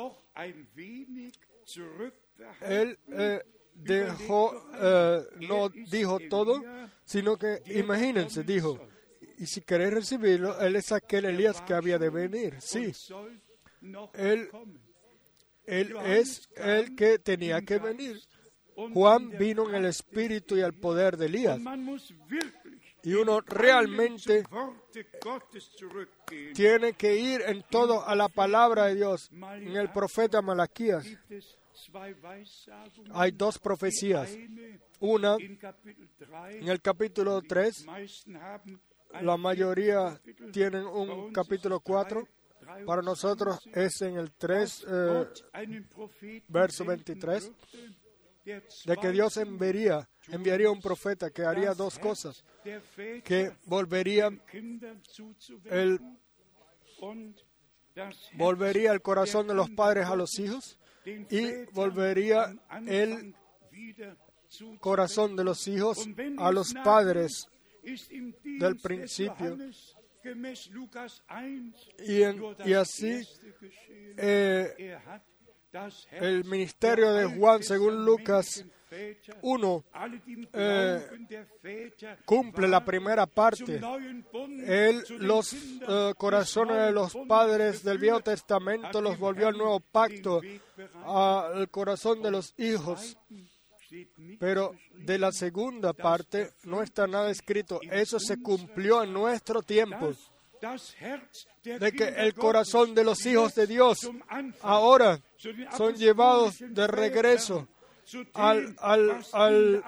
[2.61, 3.41] él eh,
[3.73, 6.63] dejó, eh, no dijo todo,
[7.03, 8.79] sino que, imagínense, dijo,
[9.37, 12.55] y si queréis recibirlo, Él es aquel Elías que había de venir.
[12.59, 12.91] Sí,
[14.13, 14.49] Él-.
[15.67, 18.21] Él es el que tenía que venir.
[18.93, 21.59] Juan vino en el espíritu y el poder de Elías.
[23.03, 24.43] Y uno realmente
[26.53, 29.29] tiene que ir en todo a la palabra de Dios.
[29.31, 31.05] En el profeta Malaquías
[33.13, 34.35] hay dos profecías.
[34.99, 36.55] Una in Kapitel 3.
[36.61, 38.79] en el capítulo 3, Die meisten haben
[39.13, 40.19] ein la mayoría
[40.51, 42.27] tienen un capítulo ist es 4.
[42.59, 45.27] 3, Para nosotros es en el 3, eh,
[46.47, 48.06] verso senden 23, würde, der
[48.85, 52.43] de que Dios enviaría, enviaría un profeta que haría dos cosas,
[53.23, 54.29] que volvería
[55.65, 55.99] el,
[58.33, 62.55] volvería el corazón de los padres a los hijos y volvería
[62.87, 63.33] el
[64.79, 67.47] corazón de los hijos a los padres
[68.43, 69.55] del principio.
[69.57, 73.25] Johannes gemäß Lukas 1 y, en- y así
[74.17, 74.97] eh,
[76.11, 81.01] El ministerio de Juan según Lucas alttestamentlichen Väter, 1 alle, die im eh,
[82.25, 83.81] cumple la primera parte.
[84.65, 90.41] Él los eh, corazones de los padres del Viejo Testamento los volvió al nuevo pacto,
[91.03, 93.17] al corazón de los hijos.
[94.39, 97.79] Pero de la segunda parte no está nada escrito.
[97.89, 100.13] Eso se cumplió en nuestro tiempo.
[101.63, 103.99] De que el corazón de los hijos de Dios
[104.61, 105.19] ahora
[105.77, 107.67] son llevados de regreso
[108.33, 109.83] al- al- al-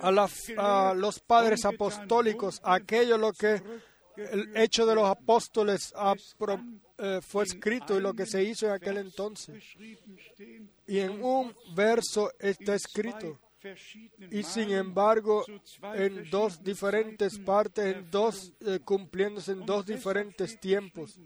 [0.00, 0.28] a, la-
[0.58, 3.62] a gelehrt los padres apostólicos, aquello lo que
[4.16, 5.92] el hecho de los apóstoles
[6.36, 6.60] pro-
[6.98, 9.62] eh, fue escrito y lo que se hizo en aquel entonces.
[10.88, 13.38] Y en un verso está escrito.
[14.30, 15.44] Y sin embargo,
[15.94, 21.18] en dos diferentes partes, en dos, eh, cumpliéndose en dos diferentes tiempos.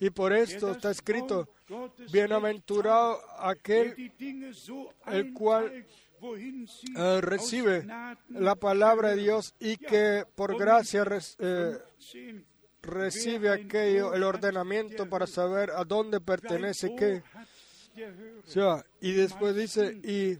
[0.00, 1.48] Y por esto está escrito,
[2.10, 4.12] bienaventurado aquel
[5.06, 5.86] el cual,
[6.96, 7.86] eh, recibe
[8.28, 9.22] la palabra de.
[9.22, 11.04] Dios y que por gracia
[11.38, 12.44] eh, 15,
[12.82, 17.22] recibe aquello, el ordenamiento para saber a dónde pertenece qué.
[19.00, 20.38] Y después dice, y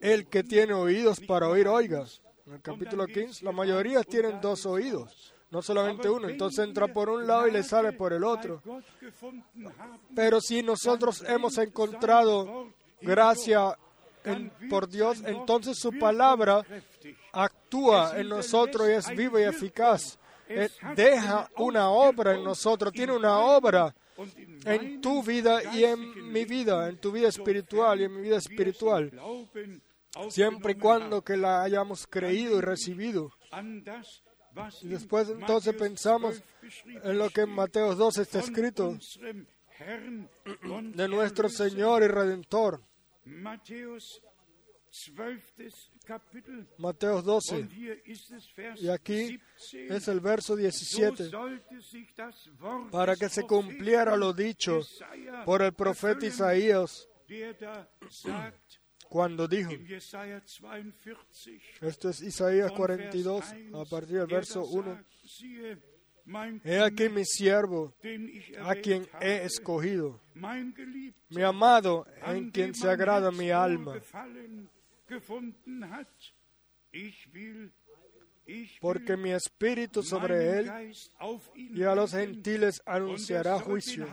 [0.00, 2.04] el que tiene oídos para oír, oiga.
[2.46, 6.28] En el capítulo 15, la mayoría tienen dos oídos, no solamente uno.
[6.28, 8.62] Entonces entra por un lado y le sale por el otro.
[10.14, 13.78] Pero si nosotros hemos encontrado gracia
[14.68, 16.64] por Dios, entonces su palabra
[17.32, 20.18] actúa en nosotros y es viva y eficaz.
[20.48, 23.94] Eh, deja una obra en nosotros, tiene una obra
[24.64, 28.36] en tu vida y en mi vida, en tu vida espiritual y en mi vida
[28.36, 29.12] espiritual,
[30.28, 33.30] siempre y cuando que la hayamos creído y recibido.
[34.82, 37.50] Y después entonces pensamos 12 beschrieben en lo que en.
[37.50, 38.98] Mateo 12 está escrito
[40.94, 41.48] de nuestro.
[41.48, 42.82] Señor y Redentor.
[44.92, 45.72] Matthäus 12.
[46.04, 46.66] Kapitel.
[46.76, 47.54] Mateo 12.
[47.54, 49.96] Und hier ist es Vers Y aquí 17.
[49.96, 51.30] es el verso So 17.
[51.30, 54.82] sollte sich das Wort Para que se cumpliera lo dicho
[55.46, 57.08] por el profeta Isaías
[59.08, 64.26] cuando dijo, in Jesaja 42, esto es Isaías von 42, Vers 1, a partir del
[64.26, 65.78] verso da 1, sagt, siehe,
[66.24, 67.94] mein He aquí mi siervo,
[68.62, 74.00] a quien he escogido, mi amado, en quien se agrada mi alma.
[78.80, 80.94] Porque mi espíritu sobre él
[81.56, 84.06] y a los gentiles anunciará juicio.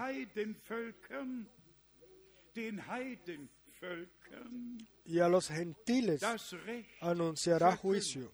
[5.05, 6.21] Y a los gentiles
[7.01, 8.31] anunciará juicio.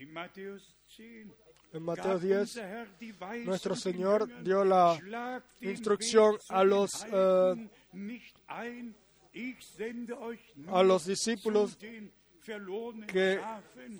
[0.00, 1.28] in Matthäus 10
[1.72, 6.64] En Mateo 10, unser Herr die Weisung nuestro Señor dio la "Schlagt den instrucción a
[6.64, 6.90] los,
[8.48, 8.96] Heiden
[10.68, 11.76] a los discípulos
[13.06, 13.40] que,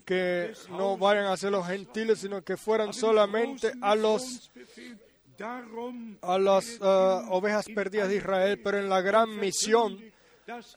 [0.04, 4.50] que no vayan a ser los gentiles, sino que fueran solamente a los
[6.20, 6.84] a las eh,
[7.30, 9.98] ovejas perdidas de Israel, pero en la gran misión,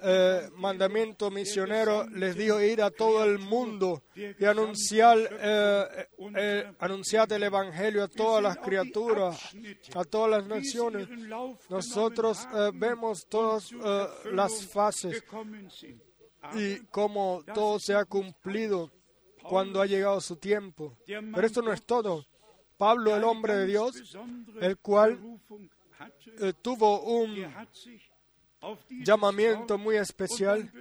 [0.01, 7.31] eh, mandamiento misionero, les dijo ir a todo el mundo y anunciar, eh, eh, anunciar
[7.33, 9.55] el evangelio a todas las criaturas,
[9.95, 11.07] a todas las naciones.
[11.69, 13.71] Nosotros vemos todas
[14.31, 15.23] las fases
[16.53, 18.91] y cómo todo se ha cumplido
[19.41, 20.97] cuando ha llegado su tiempo.
[21.05, 22.25] Pero esto no es todo.
[22.77, 24.15] Pablo, el hombre de Dios,
[24.59, 25.19] el cual
[26.61, 27.45] tuvo un
[28.89, 30.71] llamamiento muy especial,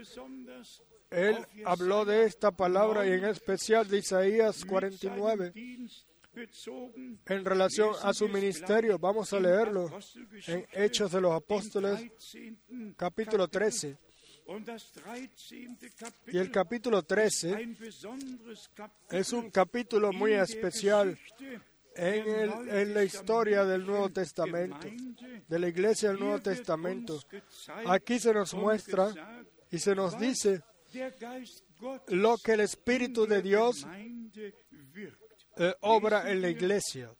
[1.11, 5.53] él habló de esta palabra y en especial de Isaías 49
[7.27, 8.99] en relación a su ministerio.
[8.99, 9.91] Vamos a leerlo
[10.47, 12.11] en Hechos de los Apóstoles,
[12.97, 13.99] capítulo 13.
[16.27, 17.77] Y el capítulo 13
[19.11, 21.19] es un capítulo muy especial
[21.97, 24.87] en, el- en la historia del Nuevo Testamento,
[25.49, 27.21] de la iglesia del Nuevo Testamento.
[27.87, 29.13] Aquí se nos muestra
[29.71, 30.63] y se nos dice
[32.09, 33.85] lo que el Espíritu de Dios
[35.57, 37.11] eh, obra en la iglesia.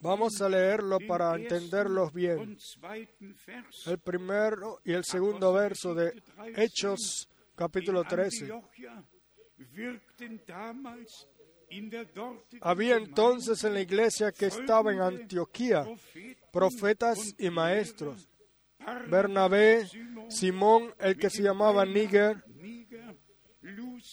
[0.00, 2.56] Vamos a leerlo para entenderlos bien.
[3.86, 6.22] El primero y el segundo verso de
[6.56, 8.46] Hechos capítulo 13.
[12.60, 15.86] Había entonces en la iglesia que estaba en Antioquía
[16.52, 18.28] profetas y maestros.
[19.08, 19.88] Bernabé,
[20.28, 22.44] Simón, el que se llamaba Níger,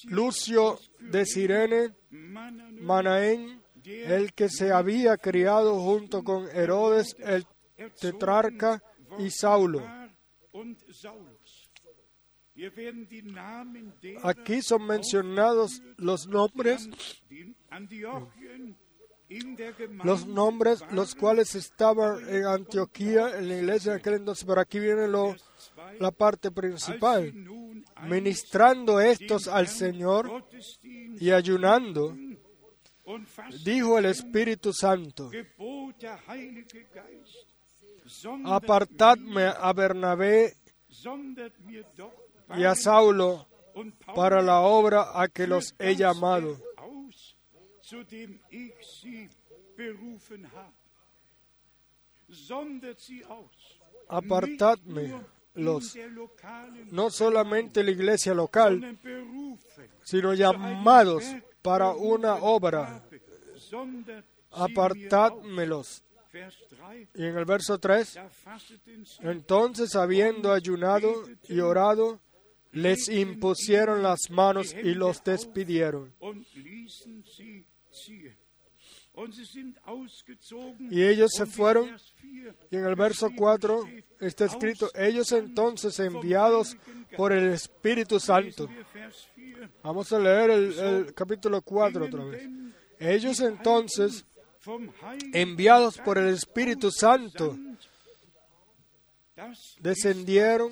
[0.06, 7.46] Lucio de Sirene, Manaén, el que se había criado junto con Herodes el
[8.00, 8.82] tetrarca
[9.20, 9.82] y Saulo.
[14.24, 16.90] Aquí son mencionados los nombres,
[20.04, 24.80] los nombres los cuales estaban en Antioquía, en la iglesia de aquel entonces, pero aquí
[24.80, 25.08] viene
[26.00, 27.34] la parte principal.
[28.08, 30.46] Ministrando estos al Señor
[31.20, 32.16] y ayunando,
[33.64, 35.32] dijo el Espíritu Santo,
[38.44, 40.56] apartadme a Bernabé
[42.58, 43.48] y a Saulo
[44.16, 46.58] para la obra a que los he llamado.
[54.08, 55.22] Apartadme
[55.54, 55.98] los,
[56.92, 58.98] no solamente la iglesia local,
[60.04, 61.24] sino llamados
[61.62, 63.04] para una obra.
[64.52, 66.04] Apartádmelos.
[67.14, 68.20] Y en el verso 3,
[69.22, 72.20] entonces habiendo ayunado y orado,
[72.72, 76.14] les impusieron las manos y los despidieron.
[80.90, 81.98] Y ellos se fueron.
[82.70, 83.84] Y en el verso 4
[84.20, 86.78] está escrito, ellos entonces enviados
[87.18, 88.70] por el Espíritu Santo.
[89.84, 92.50] Vamos a leer el, capítulo 4 otra vez.
[93.00, 94.26] Ellos entonces,
[95.34, 97.58] enviados por el Espíritu Santo,
[99.80, 100.72] descendieron.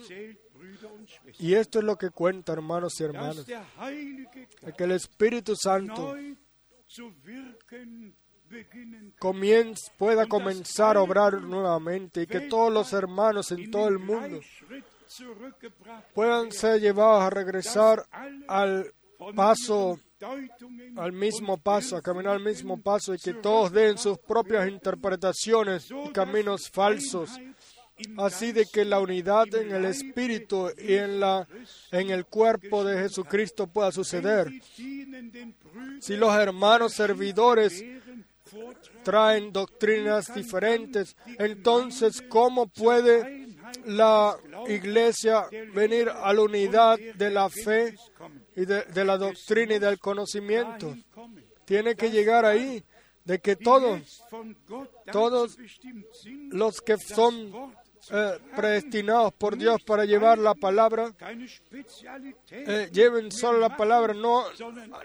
[1.40, 3.46] Y esto es lo que cuenta, hermanos y hermanas,
[4.78, 6.16] que el Espíritu Santo
[9.20, 14.40] comienz- pueda comenzar a obrar nuevamente y que todos los hermanos en todo el mundo
[16.14, 18.06] puedan ser llevados a regresar
[18.48, 18.94] al
[19.36, 20.00] paso,
[20.98, 25.90] al mismo paso, a caminar al mismo paso y que todos den sus propias interpretaciones
[25.92, 27.38] y caminos falsos,
[28.18, 31.48] así de que la unidad en el espíritu y en la
[31.92, 34.52] en el cuerpo de Jesucristo pueda suceder.
[36.00, 37.84] Si los hermanos servidores
[39.04, 43.48] traen doctrinas diferentes, entonces ¿cómo puede
[43.86, 44.38] la
[44.68, 47.96] iglesia venir a la unidad de la fe
[48.56, 50.96] y de, la doctrina y del conocimiento?
[51.66, 52.84] Tiene que llegar ahí,
[53.24, 54.24] de que todos,
[55.12, 55.58] todos
[56.50, 57.52] los que son
[58.12, 61.12] eh, predestinados por Dios para llevar la palabra,
[62.52, 64.46] eh, lleven solo la palabra, no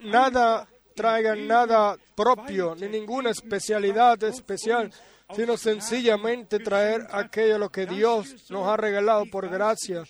[0.02, 4.92] nada traigan nada propio, ni ninguna especialidad especial,
[5.34, 10.04] sino sencillamente traer aquello lo que Dios nos ha regalado por gracia.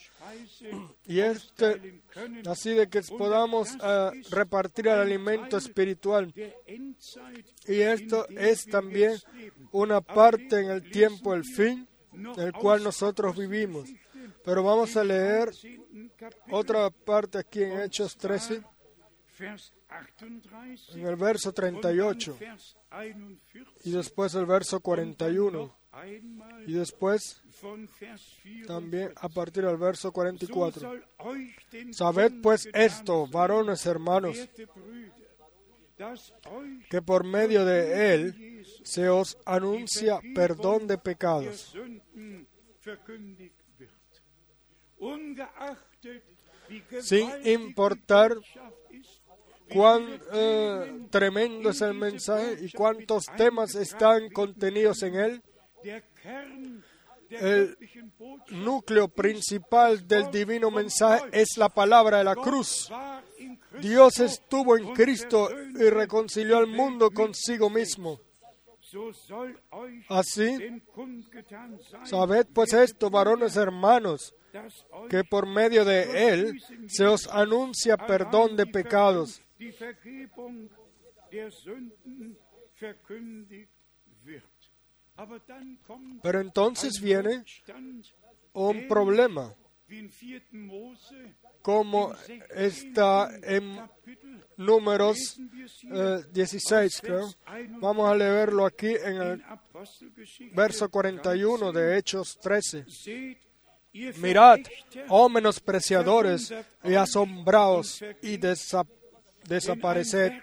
[1.06, 2.02] Y este,
[2.48, 6.32] así de que podamos eh, repartir el alimento espiritual.
[7.66, 9.14] Y esto es también
[9.72, 11.86] una parte en el tiempo del fin,
[12.36, 13.88] el cual nosotros vivimos.
[14.44, 15.50] Pero vamos a leer
[16.50, 18.62] otra parte aquí en Hechos 13
[20.94, 22.38] en el verso 38
[23.84, 25.76] y después el verso 41
[26.66, 27.42] y después
[28.66, 31.00] también a partir del verso 44.
[31.92, 34.48] Sabed pues esto, varones hermanos,
[36.90, 38.53] que por medio de él
[38.84, 41.74] se os anuncia perdón de pecados.
[47.00, 48.36] Sin importar
[49.72, 55.42] cuán eh, tremendo es el mensaje y cuántos temas están contenidos en él.
[57.30, 57.76] El
[58.50, 62.90] núcleo principal del divino mensaje es la palabra de la cruz.
[63.80, 68.20] Dios estuvo en Cristo y reconcilió al mundo consigo mismo.
[70.08, 70.82] Así,
[72.04, 74.34] sabed pues esto, varones hermanos,
[75.10, 79.42] que por medio de Él se os anuncia perdón de pecados.
[86.22, 87.44] pero entonces viene
[88.52, 89.54] un problema,
[91.64, 92.14] como
[92.54, 93.80] está en
[94.58, 95.40] números
[96.30, 97.34] 16, eh, creo.
[97.80, 99.42] Vamos a leerlo aquí en el
[100.52, 102.84] verso 41 de Hechos 13.
[104.18, 104.58] Mirad,
[105.08, 106.52] oh menospreciadores
[106.82, 108.36] y asombrados y
[109.48, 110.34] desapareced,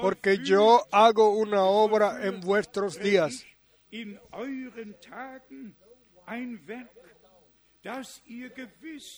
[0.00, 3.44] porque yo hago una obra en vuestros días.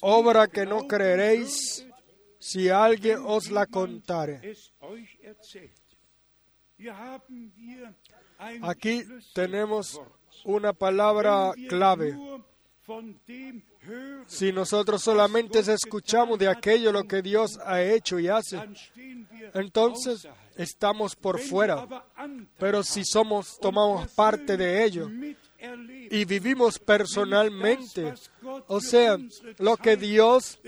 [0.01, 1.85] Obra que no creeréis
[2.39, 4.41] si alguien os la contare.
[8.63, 9.03] Aquí
[9.35, 10.01] tenemos
[10.45, 12.17] una palabra clave.
[14.27, 18.59] Si nosotros solamente escuchamos de aquello lo que Dios ha hecho y hace,
[19.55, 21.87] entonces estamos por fuera.
[22.59, 25.09] Pero si somos, tomamos parte de ello
[26.11, 28.15] y vivimos personalmente,
[28.67, 29.17] o sea,
[29.59, 30.59] lo que Dios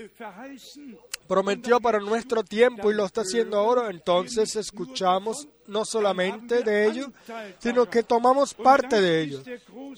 [1.27, 7.11] prometió para nuestro tiempo y lo está haciendo ahora, entonces escuchamos no solamente de ello,
[7.59, 9.43] sino que tomamos parte de ello.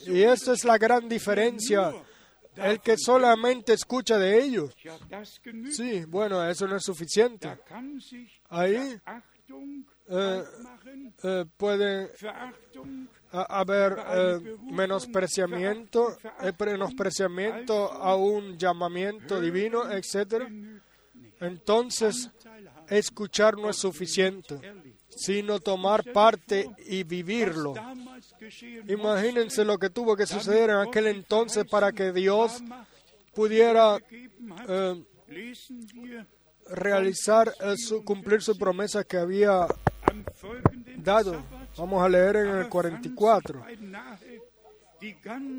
[0.05, 1.93] Y esa es la gran diferencia
[2.55, 4.75] el que solamente escucha de ellos.
[5.71, 7.57] Sí, bueno, eso no es suficiente.
[8.49, 8.99] Ahí
[10.07, 10.43] eh,
[11.23, 12.11] eh, puede
[13.41, 16.17] haber eh, menospreciamiento,
[16.59, 20.47] menospreciamiento a un llamamiento divino, etc.
[21.39, 22.29] Entonces,
[22.89, 24.59] escuchar no es suficiente
[25.15, 27.73] sino tomar parte y vivirlo.
[28.87, 32.61] Imagínense lo que tuvo que suceder en aquel entonces para que Dios
[33.33, 33.97] pudiera
[34.67, 35.03] eh,
[36.67, 39.67] realizar, eh, su, cumplir su promesa que había
[40.97, 41.43] dado.
[41.77, 43.65] Vamos a leer en el 44.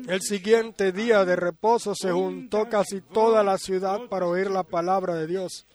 [0.07, 5.15] El siguiente día de reposo se juntó casi toda la ciudad para oír la palabra
[5.15, 5.65] de Dios.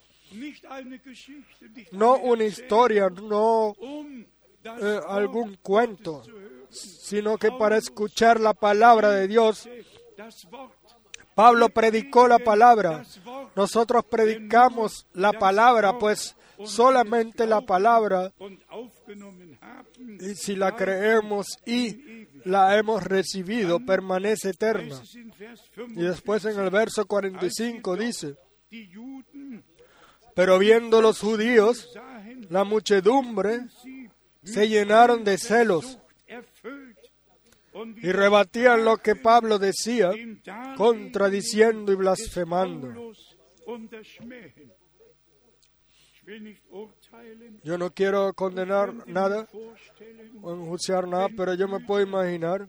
[1.92, 3.74] No una historia, no
[4.64, 6.22] eh, algún cuento,
[6.70, 9.68] sino que para escuchar la palabra de Dios.
[11.34, 13.04] Pablo predicó la palabra.
[13.54, 16.36] Nosotros predicamos la palabra, pues
[16.66, 18.32] solamente la palabra,
[20.20, 25.00] y si la creemos y la hemos recibido, permanece eterna.
[25.88, 28.36] Y después en el verso 45 dice,
[30.34, 31.88] Pero viendo los judíos,
[32.48, 33.60] la muchedumbre
[34.42, 35.98] se llenaron de celos
[37.96, 40.10] y rebatían lo que Pablo decía,
[40.76, 43.12] contradiciendo y blasfemando.
[47.64, 49.46] Yo no quiero condenar nada
[50.42, 52.68] o enjuiciar nada, pero yo me puedo imaginar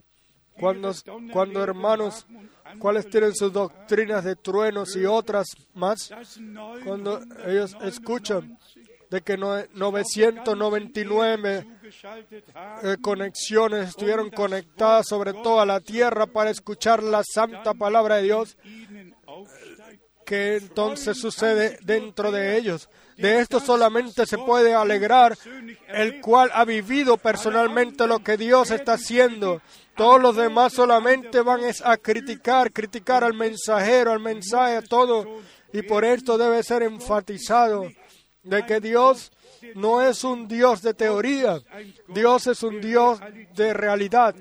[0.58, 0.92] cuando,
[1.32, 2.26] cuando hermanos,
[2.78, 6.10] cuáles tienen sus doctrinas de truenos y otras más,
[6.84, 8.58] cuando ellos escuchan
[9.10, 12.44] de que no- 999 zugeschaltet
[12.82, 18.56] eh, conexiones estuvieron conectadas sobre toda la tierra para escuchar la santa palabra de Dios.
[20.24, 22.88] Que entonces sucede dentro de ellos.
[23.16, 25.36] De esto solamente se puede alegrar
[25.88, 29.62] el cual ha vivido personalmente lo que Dios está haciendo.
[29.96, 35.24] Todos los demás solamente van a criticar, criticar al mensajero, al mensaje, a todo.
[35.72, 37.88] Y por esto debe ser enfatizado
[38.42, 39.30] de que Dios
[39.74, 41.58] no es un Dios de teoría,
[42.08, 43.18] Dios es un Dios
[43.54, 44.34] de realidad.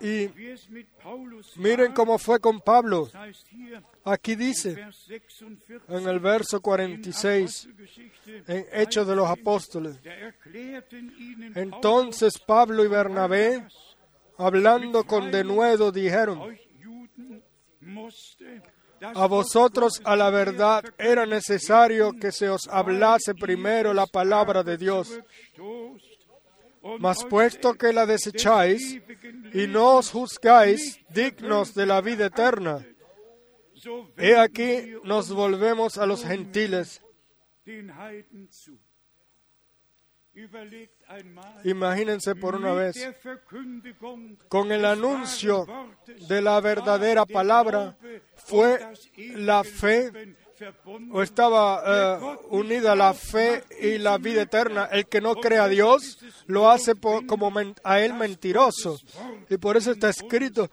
[0.00, 0.30] Y
[1.56, 3.08] miren cómo fue con Pablo.
[4.04, 9.98] Aquí dice Vers 46, en el verso in 46, Apostelgeschichte, en Hechos de los Apóstoles.
[11.54, 13.66] Entonces Pablo y Bernabé,
[14.36, 16.56] hablando con denuedo, dijeron,
[19.00, 24.76] a vosotros a la verdad era necesario que se os hablase primero la palabra de
[24.76, 25.20] Dios,
[26.98, 29.00] mas puesto que la desecháis
[29.52, 32.84] y no os juzgáis dignos de la vida eterna,
[34.16, 37.02] he aquí nos volvemos a los gentiles.
[41.64, 43.08] Imagínense por una vez,
[44.48, 45.66] con el anuncio
[46.28, 47.96] de la verdadera palabra
[48.34, 48.78] fue
[49.34, 50.36] la fe.
[51.12, 54.88] O estaba eh, unida la fe y la vida eterna.
[54.90, 56.94] El que no cree a Dios lo hace
[57.26, 57.52] como
[57.84, 58.98] a él mentiroso.
[59.48, 60.70] Y por eso está escrito,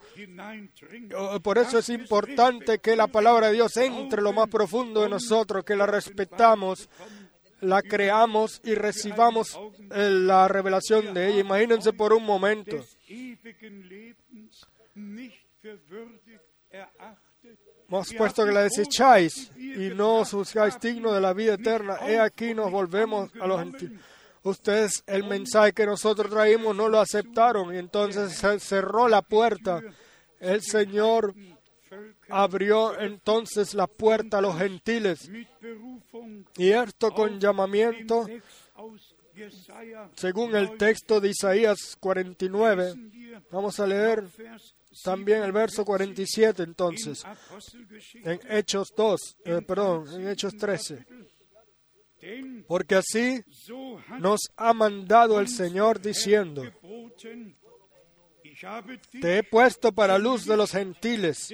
[1.42, 5.64] por eso es importante que la palabra de Dios entre lo más profundo de nosotros,
[5.64, 6.88] que la respetamos,
[7.60, 9.58] la creamos y recibamos
[9.90, 11.40] eh, la revelación de ella.
[11.40, 12.76] Imagínense por un momento.
[17.88, 21.98] Hemos puesto que la desecháis y no os juzgáis digno de la vida eterna.
[22.06, 24.00] He aquí nos volvemos a los gentiles.
[24.42, 29.82] Ustedes el mensaje que nosotros traímos no lo aceptaron y entonces se cerró la puerta.
[30.38, 31.34] El Señor
[32.28, 35.30] abrió entonces la puerta a los gentiles
[36.56, 38.26] y esto con llamamiento,
[40.14, 42.84] según el texto de Isaías 49.
[42.84, 44.24] lesen wir Vamos a leer
[45.02, 47.24] también el verso 47 in entonces,
[48.24, 51.04] en Hechos 2, eh, perdón, en Hechos 13.
[52.20, 53.42] Denn Porque así
[54.18, 56.62] nos ha mandado el Señor diciendo,
[59.20, 61.52] te he puesto para luz de los gentiles,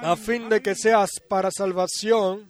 [0.00, 2.48] a fin de que seas para salvación,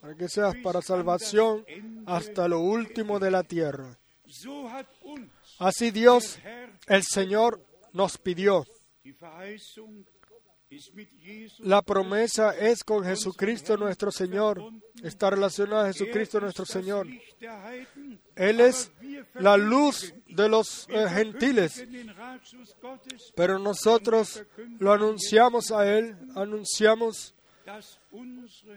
[0.00, 1.64] para que seas para salvación
[2.06, 3.98] hasta lo último de la tierra.
[5.58, 6.38] Así Dios,
[6.86, 8.64] el Señor, nos pidió.
[11.58, 14.62] La promesa es con Jesucristo nuestro Señor.
[15.02, 17.06] Está relacionada a Jesucristo Er nuestro ist das Señor.
[18.36, 18.92] Él es
[19.34, 21.84] la luz de los eh, gentiles.
[23.34, 24.44] Pero nosotros
[24.78, 27.34] lo anunciamos a Él, anunciamos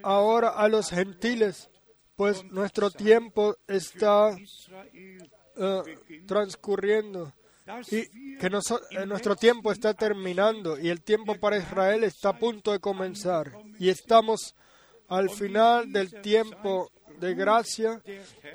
[0.04, 1.70] ahora a los gentiles,
[2.16, 4.36] pues nuestro tiempo está
[5.58, 5.84] eh,
[6.28, 7.34] transcurriendo
[7.92, 12.38] y que noso- eh, nuestro tiempo está terminando y el tiempo para Israel está a
[12.40, 13.52] punto de comenzar.
[13.80, 14.56] Y estamos
[15.08, 18.02] al final del tiempo de gracia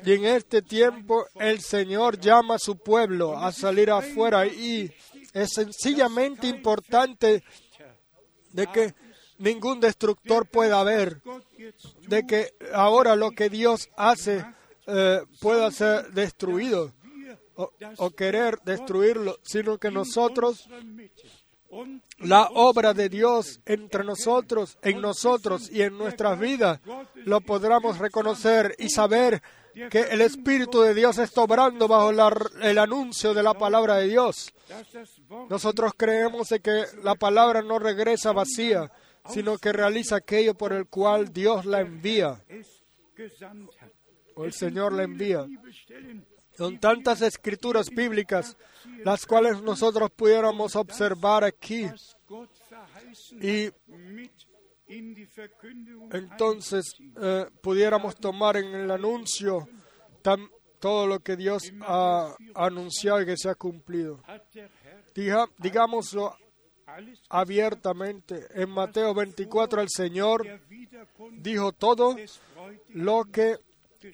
[0.05, 4.93] y en este tiempo el Señor llama a su pueblo a salir afuera y
[5.33, 7.43] es sencillamente importante
[8.51, 8.93] de que
[9.39, 10.83] ningún destructor pueda
[11.57, 14.45] jetzt de que ahora lo que Dios hace
[14.87, 16.91] eh, pueda ser destruido
[17.97, 20.67] o, querer destruirlo, sino que nosotros,
[22.19, 26.79] la obra de Dios entre nosotros, en nosotros y en nuestras vidas,
[27.15, 29.41] lo podamos reconocer y saber
[29.89, 34.07] que el Espíritu de Dios está obrando bajo la- el anuncio de la palabra de
[34.07, 34.53] Dios.
[35.49, 38.89] Nosotros creemos de que la palabra no regresa vacía,
[39.29, 42.41] sino que realiza aquello por el cual Dios la envía
[44.35, 45.45] o el Señor la envía.
[46.57, 48.57] Son tantas escrituras bíblicas
[49.05, 51.85] las cuales nosotros pudiéramos observar aquí
[53.41, 53.69] y
[56.11, 56.85] entonces
[57.21, 59.67] eh, pudiéramos tomar en el anuncio
[60.79, 64.21] todo lo que Dios ha anunciado y que se ha cumplido.
[65.15, 66.35] Diga- digámoslo
[67.29, 68.47] abiertamente.
[68.53, 70.45] En Mateo 24 el Señor
[71.37, 72.15] dijo todo
[72.89, 73.57] lo que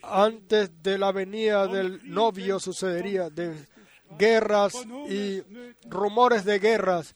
[0.01, 3.55] antes de la venida del novio sucedería, de
[4.17, 4.73] guerras
[5.09, 5.41] y
[5.87, 7.15] rumores de guerras,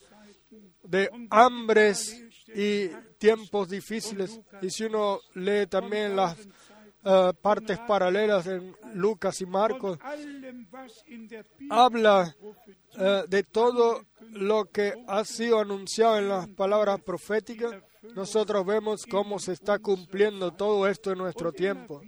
[0.83, 2.23] de hambres
[2.55, 4.39] y tiempos difíciles.
[4.61, 6.37] Y si uno lee también las
[7.03, 9.97] eh, partes paralelas en Lucas y Marcos,
[11.69, 12.35] habla
[12.97, 17.75] eh, de todo lo que ha sido anunciado en las palabras proféticas.
[18.15, 22.01] Nosotros vemos cómo se está cumpliendo todo esto en nuestro tiempo.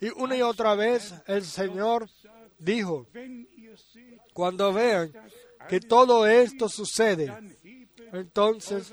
[0.00, 2.08] Y una y otra vez el Señor
[2.58, 3.06] dijo,
[4.32, 5.12] cuando vean
[5.68, 7.32] que todo esto sucede,
[8.12, 8.92] entonces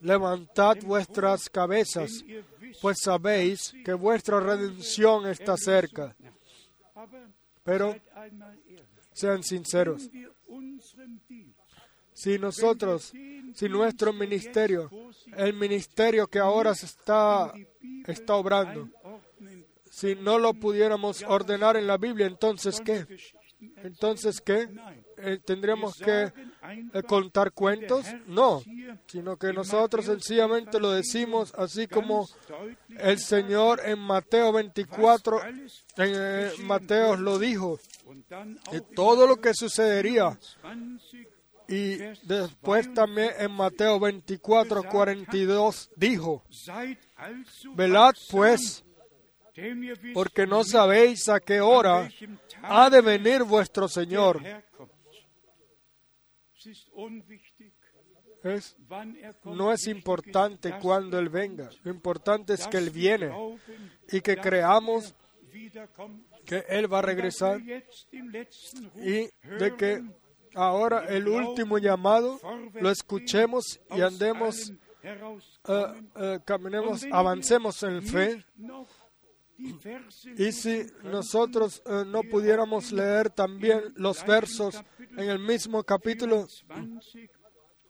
[0.00, 2.24] levantad vuestras cabezas,
[2.80, 6.16] pues sabéis que vuestra redención está cerca.
[7.64, 7.96] Pero
[9.12, 10.08] sean sinceros,
[12.12, 13.12] si nosotros,
[13.54, 14.90] si nuestro ministerio,
[15.36, 17.52] el ministerio que ahora se está,
[18.06, 18.88] está obrando,
[19.90, 23.06] si no lo pudiéramos ordenar en la Biblia, entonces ¿qué?
[23.82, 24.68] Entonces ¿qué?
[25.18, 28.06] Eh, ¿Tendríamos que eh, contar cuentos?
[28.26, 28.62] No,
[29.06, 32.28] sino que nosotros sencillamente lo decimos así como
[32.98, 37.78] el Señor en Mateo 24, alles en eh, Mateo lo dijo,
[38.30, 40.38] auch todo lo que sucedería.
[40.62, 41.36] 20
[41.68, 46.44] Y después también en Mateo 24, 42 dijo,
[47.74, 48.84] velad pues,
[50.14, 52.08] porque no sabéis a qué hora
[52.62, 54.42] ha de venir vuestro Señor.
[58.42, 61.70] Es er no es importante cuando Él venga.
[61.82, 63.30] Lo importante es que Él viene
[64.10, 65.14] y que creamos
[65.52, 65.88] er
[66.44, 70.02] que Él va a regresar y de que
[70.54, 72.40] ahora el último llamado
[72.74, 75.14] lo escuchemos y andemos, eh,
[76.16, 78.44] eh, caminemos, avancemos en fe.
[79.58, 87.34] Y si nosotros eh, no pudiéramos leer también los versos en el mismo capítulo 20,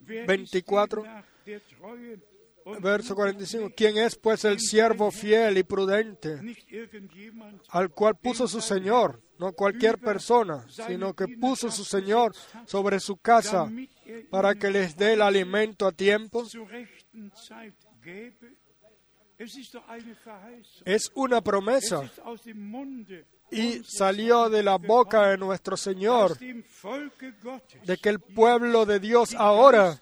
[0.07, 2.21] wer 24, ist nach der Treue
[2.67, 6.41] und verso 45, ¿quién es pues el siervo fiel y prudente
[7.69, 9.23] al cual puso su Señor?
[9.39, 13.71] No cualquier persona, sino que puso su Señor sobre su casa
[14.31, 16.45] para que les dé el alimento a tiempo.
[19.39, 22.11] Es una Es promesa
[23.51, 30.01] y salió de la boca de nuestro Señor de que el pueblo de Dios ahora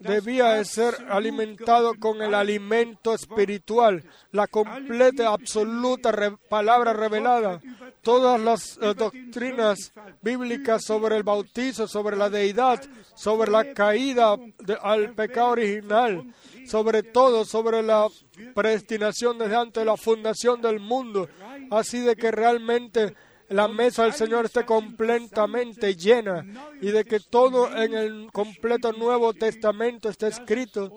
[0.00, 6.12] debía de ser alimentado con el alimento espiritual, la completa, absoluta
[6.48, 7.60] palabra revelada,
[8.02, 9.92] todas las eh, doctrinas
[10.22, 12.82] bíblicas sobre el bautizo, sobre la deidad,
[13.14, 14.36] sobre la caída
[14.82, 16.34] al pecado original,
[16.66, 18.08] sobre todo sobre la
[18.54, 21.28] predestinación desde antes de la fundación del mundo,
[21.70, 23.14] así de que realmente
[23.50, 26.44] la mesa del Señor esté completamente llena
[26.80, 30.96] y de que todo en el completo Nuevo Testamento esté escrito,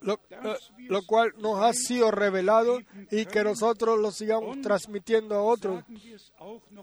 [0.00, 0.56] lo, eh,
[0.88, 5.84] lo cual nos ha sido revelado y que nosotros lo sigamos transmitiendo a otros.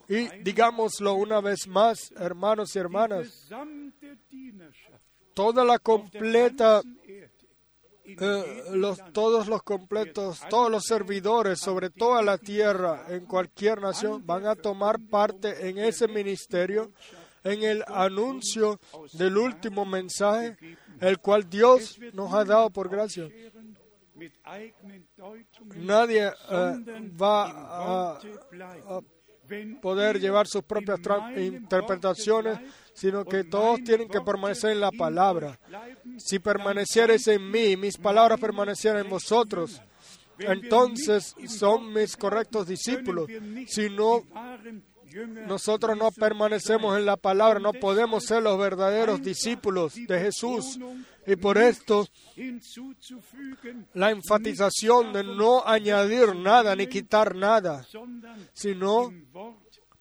[0.08, 3.50] Y digámoslo una vez más, hermanos y hermanas,
[5.34, 6.82] toda la completa
[9.14, 14.56] todos los completos, todos los servidores sobre toda la tierra, en cualquier nación, van a
[14.56, 16.92] tomar parte en ese ministerio,
[17.44, 18.80] en el anuncio
[19.14, 20.58] del último mensaje,
[21.00, 23.28] el cual Dios nos ha dado por gracia.
[25.76, 28.20] Nadie eh, va a,
[29.82, 31.00] poder llevar sus propias
[31.38, 32.60] interpretaciones,
[32.94, 35.60] sino que todos tienen que permanecer en la palabra.
[36.18, 39.82] Si permaneciereis en mí mis palabras permanecieran en vosotros,
[40.40, 43.30] entonces son mis correctos discípulos.
[43.68, 44.24] Si no,
[45.48, 50.80] nosotros no permanecemos en la palabra, no podemos ser los verdaderos discípulos de Jesús.
[51.28, 52.08] Y por esto,
[53.94, 57.86] la enfatización de no añadir nada ni quitar nada,
[58.54, 59.14] sino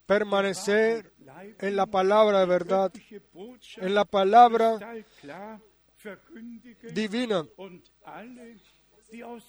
[0.06, 1.12] permanecer
[1.58, 2.92] en la palabra de verdad,
[3.76, 4.78] en la palabra
[6.92, 7.46] divina,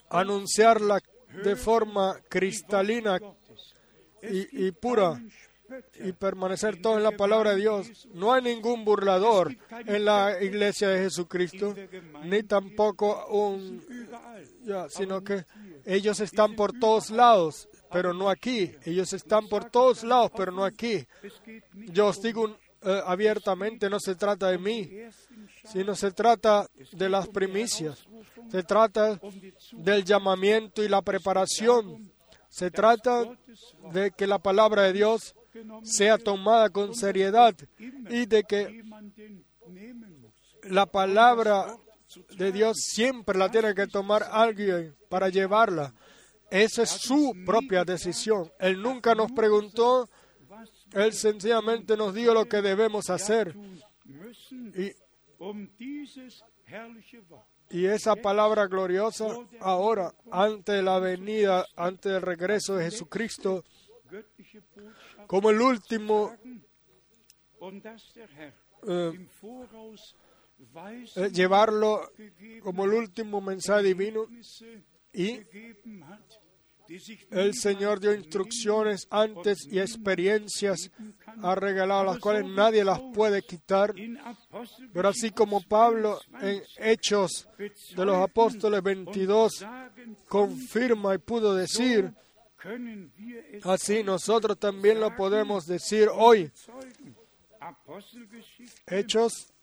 [0.09, 1.01] anunciarla
[1.43, 3.19] de forma cristalina
[4.21, 5.21] y, pura.
[6.03, 8.07] y permanecer todo en la palabra de Dios.
[8.13, 11.73] No hay ningún burlador en la iglesia de Jesucristo,
[12.23, 13.81] ni tampoco un,
[14.89, 15.45] sino que
[15.85, 18.75] ellos están por todos lados, pero no aquí.
[18.85, 21.05] Ellos están por todos lados, pero no aquí.
[21.73, 24.89] Yo os digo eh, abiertamente, no se trata de mí,
[25.65, 28.07] sino se trata de las primicias.
[28.49, 29.19] Se trata
[29.73, 32.11] del llamamiento y la preparación.
[32.49, 33.25] Se trata
[33.93, 35.35] de que la palabra de Dios
[35.83, 37.55] sea tomada con seriedad
[38.09, 38.83] y de que
[40.63, 41.77] la palabra
[42.35, 45.93] de Dios siempre la tiene que tomar alguien para llevarla.
[46.51, 48.51] Esa es su propia decisión.
[48.59, 50.09] Él nunca nos preguntó,
[50.91, 53.55] Él sencillamente nos dio lo que debemos hacer.
[57.69, 59.27] Y, esa palabra gloriosa
[59.61, 63.63] ahora, ante la venida, ante el regreso de Jesucristo,
[65.25, 66.35] como el último
[68.87, 69.27] eh,
[71.15, 72.11] eh, llevarlo
[72.61, 74.27] como el último mensaje divino
[75.13, 75.39] y
[77.31, 80.91] el Señor dio instrucciones antes y experiencias
[81.41, 83.93] ha regalado las cuales nadie las puede quitar.
[84.93, 89.65] Pero así como Pablo en Hechos de los Apóstoles 22
[90.27, 92.13] confirma y pudo decir,
[93.63, 96.51] así nosotros también lo podemos decir hoy.
[98.87, 99.53] Hechos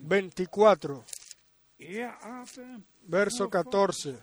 [0.00, 1.04] 24
[3.02, 4.16] verso 14.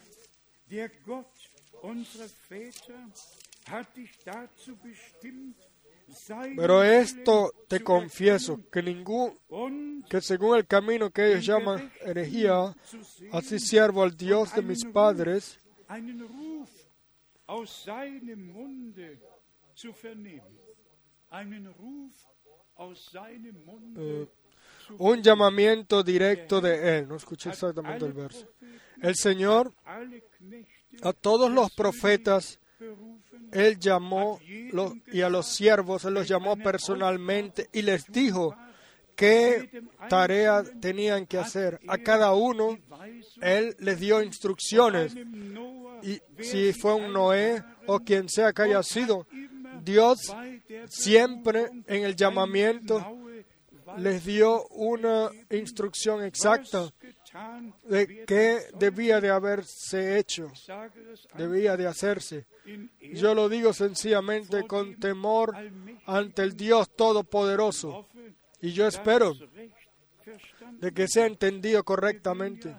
[6.55, 9.37] Pero esto te confieso, que ningún,
[10.09, 12.73] que según el camino que ellos llaman herejía,
[13.33, 15.59] así siervo al Dios de mis padres,
[23.95, 24.27] uh,
[24.97, 27.07] un llamamiento directo de Él.
[27.07, 28.47] No escuché exactamente el verso.
[29.01, 29.73] El Señor
[31.01, 32.59] a todos los profetas,
[33.51, 34.39] Él llamó
[35.11, 38.55] y a los siervos, Él los llamó personalmente y les dijo
[39.15, 41.79] qué tarea tenían que hacer.
[41.87, 42.77] A cada uno,
[43.41, 45.15] Él les dio instrucciones.
[46.03, 49.27] Y si fue un Noé o quien sea que haya sido,
[49.83, 50.33] Dios
[50.89, 53.16] siempre en el llamamiento
[53.97, 56.89] les dio una instrucción exacta
[57.83, 60.51] de qué debía de haberse hecho,
[61.35, 62.45] debía de hacerse.
[63.13, 65.55] Yo lo digo sencillamente con temor
[66.05, 68.07] ante el Dios Todopoderoso.
[68.61, 69.33] Y yo espero
[70.71, 72.75] de que sea entendido correctamente.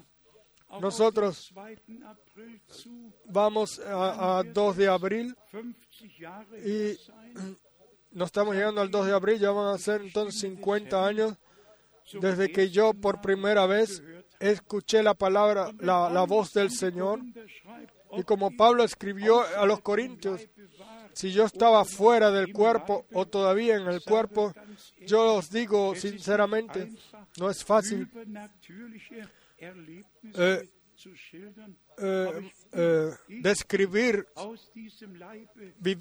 [0.81, 1.53] Nosotros
[3.25, 5.37] vamos a, a 2 de abril
[6.65, 6.99] y
[8.11, 11.35] no estamos llegando al 2 de abril, ya van a ser entonces 50 años
[12.21, 14.03] desde que yo por primera vez
[14.41, 17.21] escuché la palabra, la, la voz del Señor.
[18.13, 20.49] Y como Pablo escribió a los Corintios,
[21.13, 24.55] si yo estaba fuera del cuerpo o todavía en el cuerpo,
[25.07, 26.93] yo os digo sinceramente,
[27.39, 28.09] no es fácil
[29.59, 30.69] eh,
[31.99, 34.27] eh, eh, describir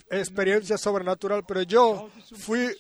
[0.10, 2.76] experiencia sobrenatural, pero yo fui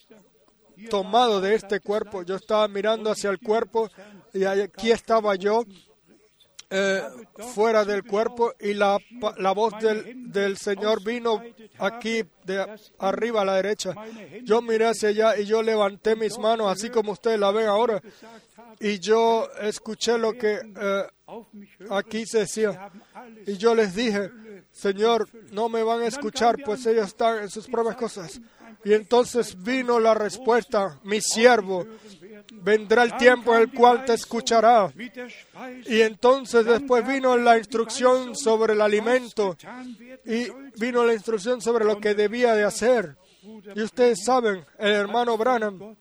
[0.89, 2.23] tomado de este cuerpo.
[2.23, 3.89] Yo estaba mirando hacia el cuerpo
[4.33, 5.63] y aquí estaba yo
[6.69, 7.01] eh,
[7.53, 8.97] fuera del cuerpo y la,
[9.37, 11.41] la voz del, del, Señor vino
[11.79, 12.65] aquí de
[12.99, 13.93] arriba a la derecha.
[14.43, 18.01] Yo miré hacia allá y yo levanté mis manos así como ustedes la ven ahora
[18.79, 21.03] y yo escuché lo que eh,
[21.89, 22.89] aquí se decía
[23.45, 24.31] y yo les dije,
[24.71, 28.39] Señor, no me van a escuchar pues ellos están en sus propias cosas.
[28.83, 31.85] Y entonces vino la respuesta, mi siervo,
[32.51, 34.93] vendrá el tiempo en el cual te escuchará.
[35.85, 39.57] Y entonces después vino la instrucción sobre el alimento
[40.25, 40.47] y
[40.79, 43.17] vino la instrucción sobre lo que debía de hacer.
[43.75, 45.95] Y ustedes saben, el hermano Branham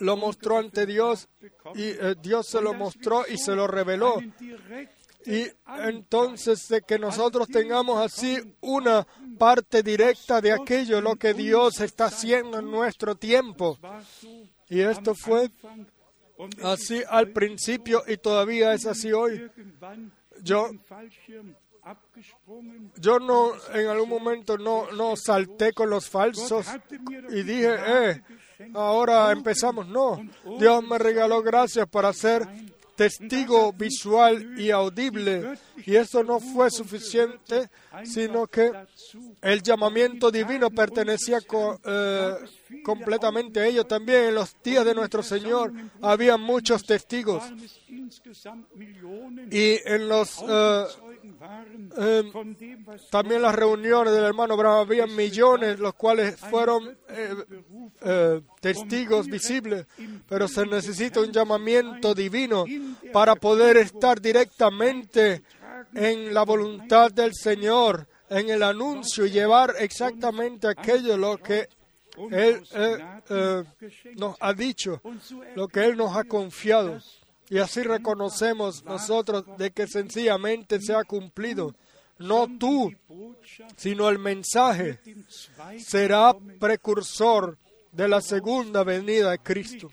[0.00, 1.28] lo mostró ante Dios
[1.74, 4.20] y eh, Dios se lo mostró y se lo reveló.
[5.26, 5.46] Y
[5.84, 9.06] entonces de que nosotros tengamos así una
[9.38, 13.78] parte directa de aquello, lo que Dios está haciendo en nuestro tiempo.
[14.68, 15.50] Y esto fue
[16.62, 19.50] así al principio y todavía es así hoy.
[20.42, 20.70] Yo,
[22.96, 26.66] yo no, en algún momento no, no salté con los falsos
[27.28, 28.22] y dije, eh,
[28.74, 29.88] ahora empezamos.
[29.88, 30.20] No,
[30.58, 32.46] Dios me regaló gracias para ser
[33.00, 35.58] testigo visual y audible.
[35.86, 37.70] Y eso no fue suficiente,
[38.04, 38.70] sino que
[39.40, 42.34] el llamamiento divino pertenecía eh,
[42.84, 43.88] completamente a ellos.
[43.88, 47.42] También en los días de nuestro Señor había muchos testigos.
[49.50, 50.84] Y en los eh,
[52.86, 57.34] was también las reuniones del hermano Abraham había millones, los cuales fueron eh,
[58.02, 59.86] eh, testigos visibles,
[60.28, 62.64] pero se necesita un llamamiento divino
[63.12, 65.42] para poder estar directamente
[65.94, 71.68] en la voluntad del Señor, en el anuncio y llevar exactamente aquello lo que
[72.30, 73.64] Él eh,
[74.16, 75.00] nos ha dicho,
[75.56, 77.00] lo que Él nos ha confiado.
[77.50, 81.74] Y así reconocemos nosotros de que sencillamente se ha cumplido.
[82.18, 82.92] No tú,
[83.76, 85.00] sino el mensaje
[85.78, 87.58] será precursor
[87.92, 89.90] de la segunda venida de Cristo.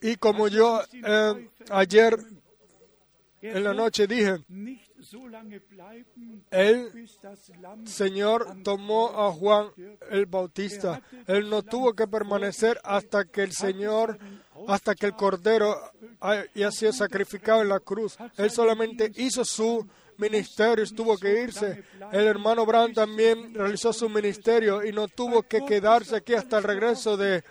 [0.00, 2.18] Y como yo eh, ayer
[3.42, 4.36] en la noche dije,
[6.50, 7.08] el
[7.84, 9.68] Señor tomó a Juan
[10.10, 11.02] el Bautista.
[11.26, 14.18] Él no tuvo que permanecer hasta que el Señor,
[14.68, 15.76] hasta que el Cordero
[16.20, 18.16] haya sido sacrificado en la cruz.
[18.36, 19.86] Él solamente hizo su
[20.18, 21.84] ministerio, tuvo que irse.
[22.12, 26.64] El hermano Brown también realizó su ministerio y no tuvo que quedarse aquí hasta el
[26.64, 27.42] regreso de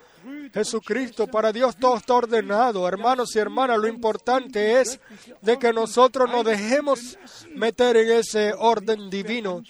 [0.54, 1.28] Jesucristo.
[1.28, 2.88] Para Dios todo está ordenado.
[2.88, 5.00] Hermanos y hermanas, lo importante es
[5.42, 7.18] de que nosotros nos dejemos
[7.56, 9.64] meter en ese orden divino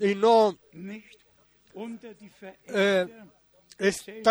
[0.00, 0.58] y no
[2.68, 3.06] eh,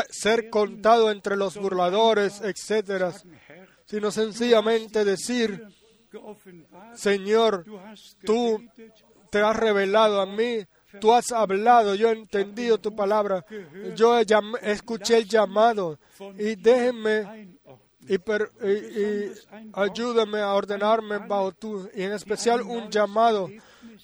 [0.09, 3.23] Ser contado entre los burladores, Herr,
[3.85, 5.63] sino sencillamente decir,
[6.95, 7.65] Señor,
[8.25, 8.61] tú
[9.29, 10.59] te has revelado a mí,
[10.99, 13.45] tú has hablado, yo he entendido tu palabra,
[13.95, 14.17] yo
[14.61, 15.99] escuché el llamado
[16.37, 17.47] y déjenme
[18.09, 19.31] y, per- y- y
[20.41, 23.49] a ordenarme bajo tú, y en especial un llamado,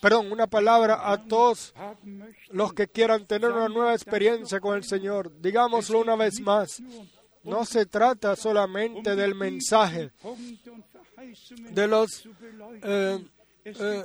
[0.03, 1.73] perdón, una palabra a todos
[2.49, 5.31] los que quieran tener una nueva experiencia con el Señor.
[5.39, 6.83] Digámoslo una vez más,
[7.45, 10.11] no se trata solamente del mensaje,
[11.71, 12.27] de los
[12.83, 13.25] eh,
[13.63, 14.03] eh,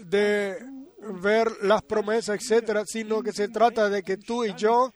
[0.00, 0.58] de
[0.98, 4.92] ver las promesas, etcétera, sino que se trata de que tú y yo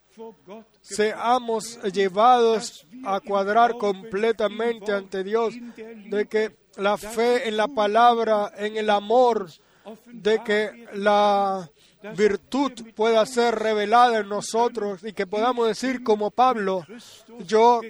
[0.80, 8.76] seamos llevados a cuadrar completamente ante Dios, de que la fe en la palabra, en
[8.76, 9.46] el amor,
[10.06, 11.70] de que la
[12.16, 16.84] virtud pueda ser revelada en nosotros y que podamos decir como Pablo,
[17.40, 17.80] yo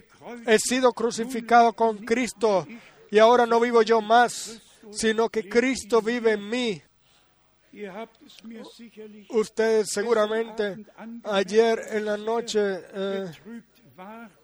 [0.46, 2.66] he sido crucificado con Cristo
[3.10, 6.82] y ahora no vivo yo más, sino que Cristo vive en mí.
[9.30, 10.86] Ustedes seguramente
[11.24, 12.60] ayer en la noche
[12.94, 13.30] eh,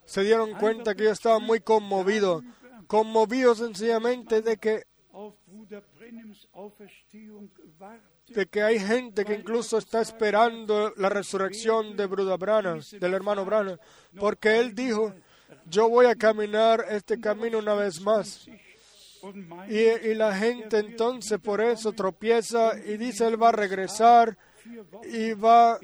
[0.05, 2.43] se dieron cuenta que yo estaba muy conmovido,
[2.87, 4.85] conmovido sencillamente de que,
[8.29, 13.79] de que hay gente que incluso está esperando la resurrección de Branham, del hermano Branham,
[14.19, 15.13] porque él dijo,
[15.67, 18.47] yo voy a caminar este camino una vez más.
[19.69, 24.37] Y, y la gente entonces por eso tropieza y dice, él va a regresar
[25.05, 25.79] y va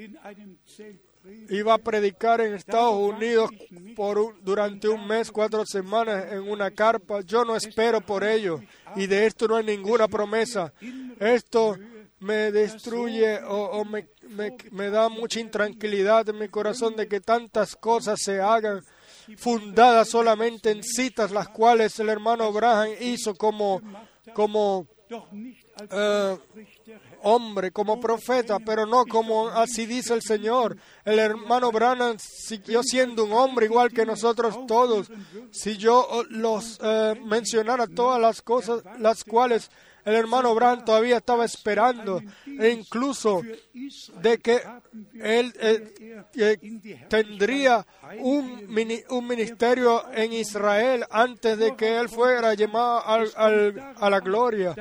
[1.50, 3.50] iba a predicar en Estados Unidos
[3.96, 7.20] por durante un mes, cuatro semanas en una carpa.
[7.22, 8.60] Yo no espero por ello
[8.96, 10.72] y de esto no hay ninguna promesa.
[11.20, 11.76] Esto
[12.20, 14.08] me destruye o, me,
[14.72, 18.80] me- da mucha intranquilidad en mi corazón de que tantas cosas se hagan
[19.36, 23.80] fundadas solamente en citas las cuales el hermano Abraham hizo como,
[24.34, 24.86] como
[25.92, 26.36] eh.
[27.22, 30.76] Hombre, como profeta, pero no como así dice el Señor.
[31.04, 35.10] El hermano Branham siguió siendo un hombre igual que nosotros todos.
[35.50, 39.70] Si yo oh, los eh, mencionara todas las cosas las cuales
[40.08, 43.42] el hermano Branham todavía estaba esperando, e incluso
[44.22, 44.60] de que
[45.20, 46.58] él eh, eh,
[47.08, 47.86] tendría
[48.20, 54.74] un, mini- un ministerio en Israel antes de que él fuera llamado a la gloria,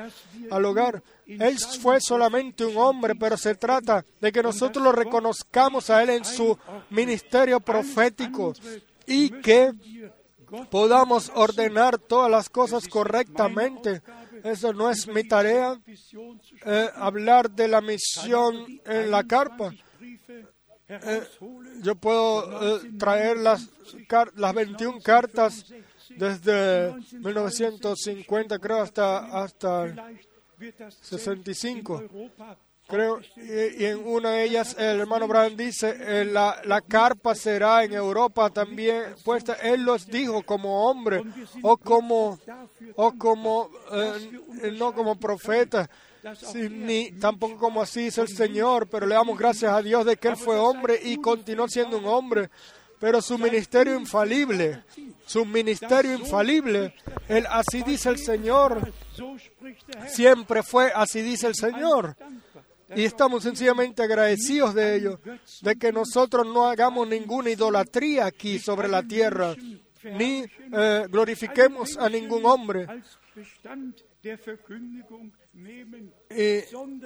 [0.50, 1.02] al hogar.
[1.26, 6.10] Él fue solamente un hombre, pero se trata de que nosotros lo reconozcamos a él
[6.10, 6.56] en su
[6.90, 8.54] ministerio profético
[9.06, 9.72] y que
[10.70, 14.00] podamos ordenar todas las cosas correctamente.
[14.44, 15.80] Eso no es mi tarea,
[16.64, 19.72] eh, hablar de la misión en la carpa.
[20.88, 23.68] Herausholen, Yo puedo eh, traer las,
[24.34, 25.66] las 21 cartas
[26.16, 30.28] desde 1950, creo, hasta, hasta vielleicht
[30.58, 32.08] wird das 65.
[32.88, 37.84] Creo, y, en una de ellas el hermano Brown dice, eh, la, la carpa será
[37.84, 39.52] en Europa también puesta.
[39.52, 41.22] Él los dijo como hombre
[41.60, 42.38] o como,
[42.96, 45.90] o como, eh, no como profeta,
[46.70, 50.28] ni tampoco como así es el Señor, pero le damos gracias a Dios de que
[50.28, 52.48] Él fue hombre y continuó siendo un hombre.
[52.98, 54.82] Pero su ministerio infalible,
[55.24, 56.94] su ministerio infalible,
[57.28, 58.92] él así dice el Señor,
[60.08, 62.16] siempre fue así dice el Señor.
[62.94, 65.20] Y estamos sencillamente agradecidos de ello,
[65.62, 69.54] de que nosotros no hagamos ninguna idolatría aquí sobre la tierra,
[70.04, 72.86] ni eh, glorifiquemos a ningún hombre,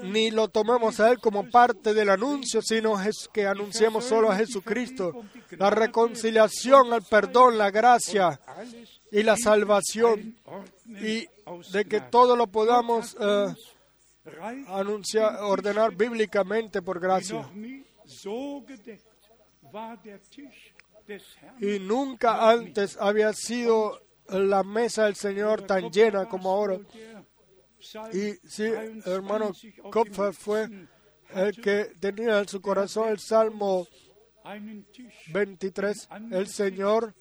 [0.03, 2.97] ni lo tomemos a Él como parte del anuncio, sino
[3.33, 5.25] que anunciemos solo a Jesucristo.
[5.51, 8.41] La reconciliación, el perdón, la gracia
[9.11, 10.37] y la salvación,
[10.87, 11.27] y
[11.73, 13.55] de que todo lo podamos eh,
[14.25, 17.49] Reich anunciar, ordenar bíblicamente por gracia.
[21.61, 26.79] Y nunca antes había sido la mesa del Señor tan llena como ahora.
[28.13, 28.65] Y sí,
[29.05, 29.53] hermano
[29.91, 30.69] Kopfer fue
[31.35, 33.87] el que tenía en su corazón el Salmo
[35.33, 36.09] 23.
[36.31, 37.15] El Señor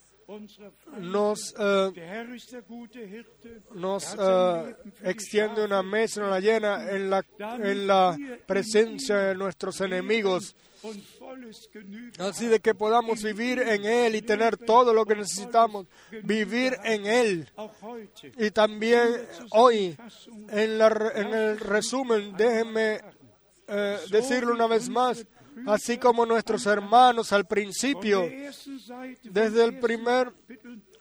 [1.00, 1.92] nos, eh,
[4.20, 10.56] eh, extiende una mesa, llena en la, en la presencia de nuestros enemigos.
[12.18, 15.86] Así de que podamos vivir en Él y tener todo lo que necesitamos.
[16.24, 17.50] Vivir en Él.
[18.38, 19.96] Y también hoy,
[20.50, 23.00] en el resumen, déjenme
[23.68, 25.26] eh, decirlo una vez más,
[25.68, 28.22] así como nuestros hermanos al principio,
[29.24, 30.32] desde el primer,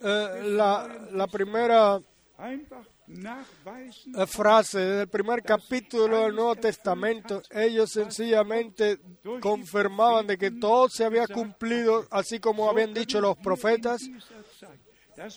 [0.01, 2.01] eh, la, la primera
[3.09, 9.01] eh, frase, desde el primer capítulo del Nuevo Testamento, ellos sencillamente
[9.41, 14.03] confirmaban de que todo se había cumplido, así como habían dicho los profetas.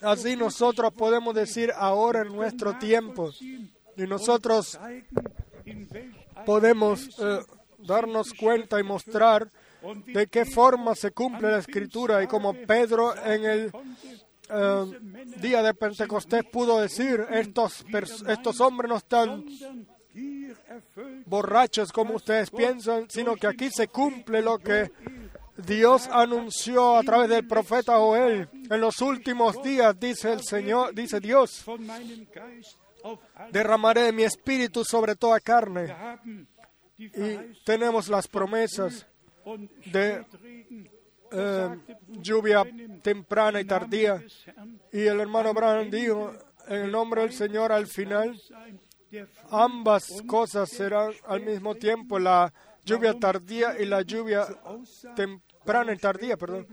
[0.01, 3.31] Así nosotros podemos decir ahora en nuestro tiempo.
[3.97, 4.79] Y nosotros
[6.45, 7.39] podemos eh,
[7.85, 9.49] darnos cuenta y mostrar
[10.05, 13.71] de qué forma se cumple la escritura y como Pedro en el
[14.49, 14.99] eh,
[15.41, 17.85] día de Pentecostés pudo decir, estos,
[18.27, 19.45] estos hombres no están
[21.25, 24.91] borrachos como ustedes piensan, sino que aquí se cumple lo que
[25.57, 28.49] Dios anunció a través del profeta Joel.
[28.69, 31.65] En los últimos días, dice el Señor, dice Dios,
[33.51, 35.93] derramaré mi espíritu sobre toda carne.
[37.05, 39.05] Y tenemos las promesas
[39.91, 40.25] de
[41.31, 42.63] eh, lluvia
[43.01, 44.23] temprana y tardía.
[44.91, 46.33] Y el hermano Branham dijo,
[46.67, 48.39] en el nombre del Señor al final,
[49.49, 52.53] ambas cosas serán al mismo tiempo, la
[52.85, 54.45] lluvia tardía y la lluvia
[55.15, 56.67] temprana y tardía, perdón.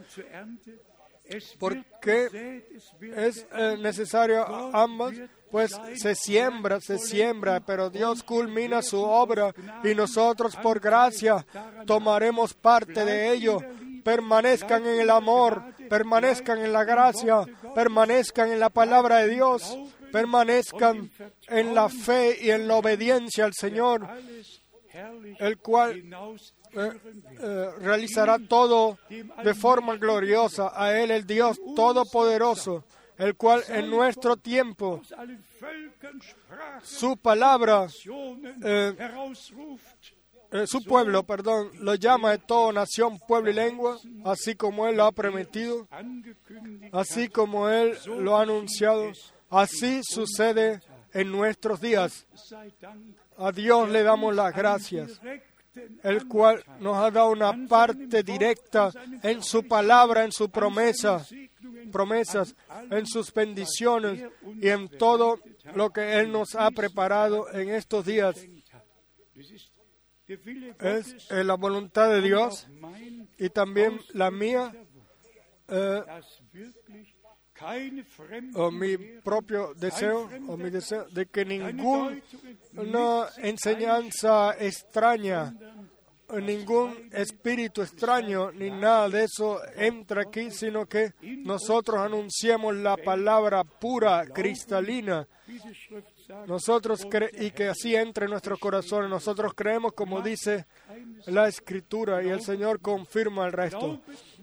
[1.30, 1.36] Ernte.
[1.36, 4.44] Es ¿Por wird qué gesät, es wird es eh, necesario
[4.74, 5.14] ambas,
[5.50, 9.52] pues se siembra, se siembra, pero Dios culmina su obra
[9.82, 11.44] y nosotros por gracia
[11.86, 13.58] tomaremos parte de ello.
[14.04, 17.44] Permanezcan en el amor, permanezcan en la gracia,
[17.74, 19.76] permanezcan en la palabra de Dios,
[20.10, 21.10] permanezcan
[21.48, 24.08] en la fe y en la obediencia al Señor,
[25.38, 25.96] el cual
[26.72, 26.90] eh,
[27.40, 32.84] eh, realizará todo de forma gloriosa a Él, el Dios Todopoderoso,
[33.18, 35.02] el cual en nuestro tiempo
[36.82, 37.86] su palabra,
[38.64, 38.96] eh,
[40.66, 45.04] su pueblo, perdón, lo llama de toda nación, pueblo y lengua, así como Él lo
[45.04, 45.86] ha prometido,
[46.92, 49.12] así como Él lo ha anunciado,
[49.48, 50.80] así sucede
[51.12, 52.26] en nuestros días.
[53.38, 55.20] A Dios le damos las gracias.
[56.02, 58.90] el cual nos ha dado una parte directa
[59.22, 61.24] en su palabra, en su promesa,
[61.92, 62.56] promesas,
[62.90, 64.24] en sus bendiciones
[64.60, 65.38] y en todo
[65.74, 68.36] lo que Él nos ha preparado en estos días.
[70.78, 72.68] Es eh, la voluntad de Dios
[73.36, 74.72] y también la mía,
[75.68, 76.02] eh,
[78.54, 82.22] o mi propio deseo, o mi deseo de que keine ningún
[82.72, 85.54] Deutungen una enseñanza extraña,
[86.40, 91.12] ningún espíritu extraño, ni nada de eso entra aquí, sino que
[91.44, 95.26] nosotros anunciamos la palabra pura, cristalina,
[96.46, 99.10] nosotros cre- y que así entre en nuestros corazones.
[99.10, 100.66] Nosotros creemos como dice
[101.26, 104.00] la escritura y el Señor confirma el resto,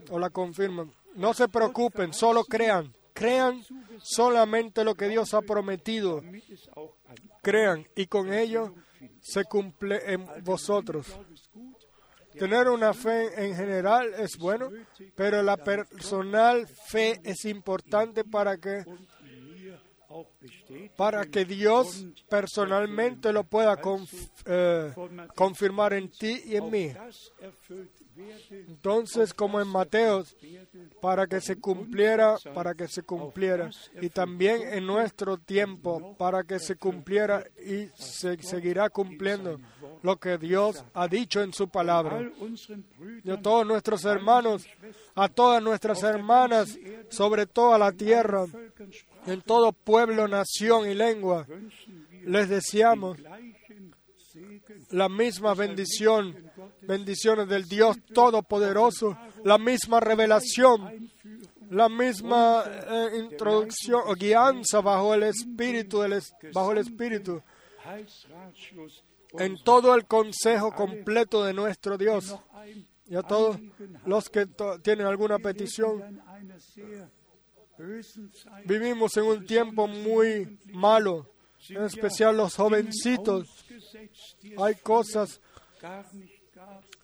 [0.10, 0.85] o la confirma.
[1.15, 2.94] No se preocupen, solo crean.
[3.18, 3.64] Crean
[4.03, 6.22] solamente lo que Dios ha prometido.
[7.41, 8.76] Crean y con ello
[9.19, 11.07] se cumple en vosotros.
[12.38, 14.69] Tener una fe en general es bueno,
[15.15, 18.85] pero la personal fe es importante para que
[20.95, 23.80] para que Dios personalmente lo pueda
[24.45, 24.94] eh,
[25.35, 26.94] confirmar en ti y en mí.
[28.49, 30.23] Entonces, como en Mateo,
[31.02, 33.69] para que se cumpliera, para que se cumpliera,
[34.02, 39.60] y también en nuestro tiempo, para que se cumpliera y se seguirá cumpliendo
[40.03, 42.30] lo que Dios ha dicho en su palabra.
[43.23, 44.65] Y a todos nuestros hermanos,
[45.15, 46.77] a todas nuestras hermanas,
[47.10, 48.45] sobre toda la tierra,
[49.26, 51.45] en todo pueblo, nación y lengua,
[52.23, 53.18] les deseamos
[54.91, 56.47] la misma bendición,
[56.81, 61.10] bendiciones del Dios Todopoderoso, la misma revelación,
[61.69, 67.41] la misma eh, introducción o guianza bajo el Espíritu, es- bajo el Espíritu,
[69.39, 72.35] en todo el consejo completo de nuestro Dios.
[73.10, 73.57] Y a todos
[74.06, 74.45] los que
[74.84, 76.22] tienen alguna petición,
[78.65, 81.30] vivimos en un tiempo muy malo,
[81.69, 83.48] en especial los jovencitos.
[84.57, 85.39] Hay cosas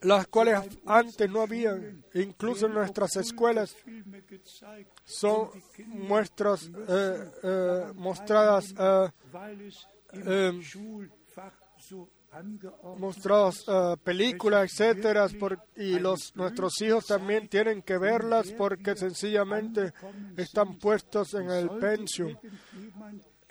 [0.03, 3.75] las cuales antes no habían, incluso en nuestras escuelas,
[5.05, 5.49] son
[5.87, 9.09] muestras eh, eh, mostradas, eh,
[10.13, 10.61] eh,
[12.97, 19.93] mostradas eh, películas, etcétera, por- y los nuestros hijos también tienen que verlas porque sencillamente
[20.37, 22.35] están puestos en el pensium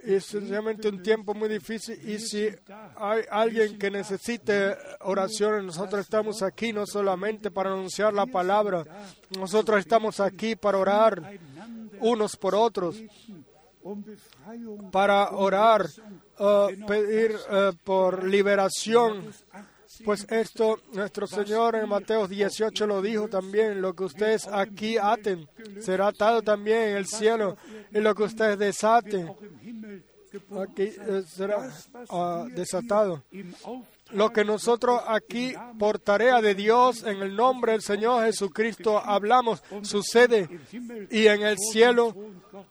[0.02, 2.48] es sencillamente un tiempo muy difícil y si
[2.96, 8.84] hay alguien que necesite oraciones, nosotros estamos aquí no solamente para anunciar la palabra,
[9.38, 11.38] nosotros estamos aquí para orar
[12.00, 12.96] unos por otros,
[14.90, 15.86] para orar,
[16.38, 19.32] eh, pedir eh, por liberación.
[20.04, 25.48] Pues esto, nuestro Señor en Mateo 18 lo dijo también, lo que ustedes aquí aten
[25.80, 27.56] será atado también en el cielo,
[27.92, 29.34] y lo que ustedes desaten
[30.62, 31.70] aquí eh, será
[32.10, 33.22] ah, desatado.
[34.10, 39.62] Lo que nosotros aquí, por tarea de Dios, en el nombre del Señor Jesucristo, hablamos,
[39.82, 40.48] sucede
[41.10, 42.14] y en el cielo,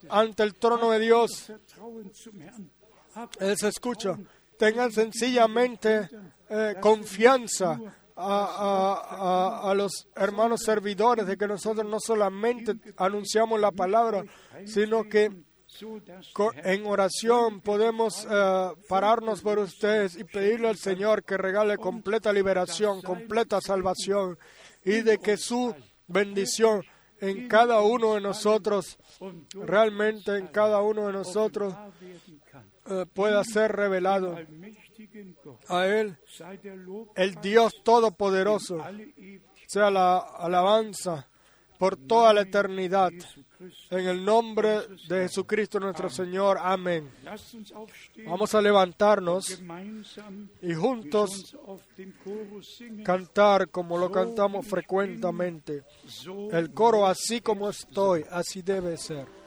[0.09, 1.51] ante el trono de Dios,
[3.39, 4.17] Él se escucha.
[4.57, 6.09] Tengan sencillamente
[6.51, 7.79] eh, confianza
[8.15, 14.23] a, a- a- los hermanos servidores de que nosotros no solamente anunciamos la palabra,
[14.65, 15.31] sino que
[16.63, 23.01] en oración podemos eh, pararnos por ustedes y pedirle al Señor que regale completa liberación,
[23.01, 24.37] completa salvación
[24.83, 25.73] y de que su
[26.07, 26.83] bendición
[27.21, 28.97] en cada uno de nosotros,
[29.53, 31.73] realmente en cada uno de nosotros,
[32.89, 34.37] eh, pueda ser revelado
[35.67, 36.17] a Él,
[37.15, 38.83] el Dios Todopoderoso,
[39.67, 41.27] sea la alabanza
[41.81, 43.11] por toda la eternidad.
[43.89, 46.59] En el nombre de Jesucristo nuestro Señor.
[46.61, 47.09] Amén.
[48.25, 49.61] Vamos a levantarnos
[50.61, 51.57] y juntos
[53.03, 55.83] cantar como lo cantamos frecuentemente.
[56.51, 59.40] El coro así como estoy, así debe ser.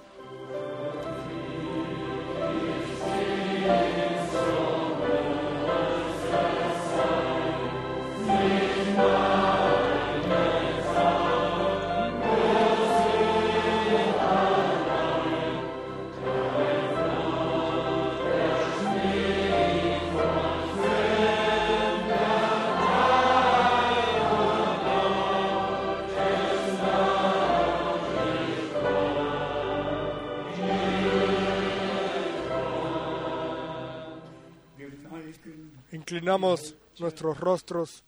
[36.15, 38.05] Inclinamos nuestros rostros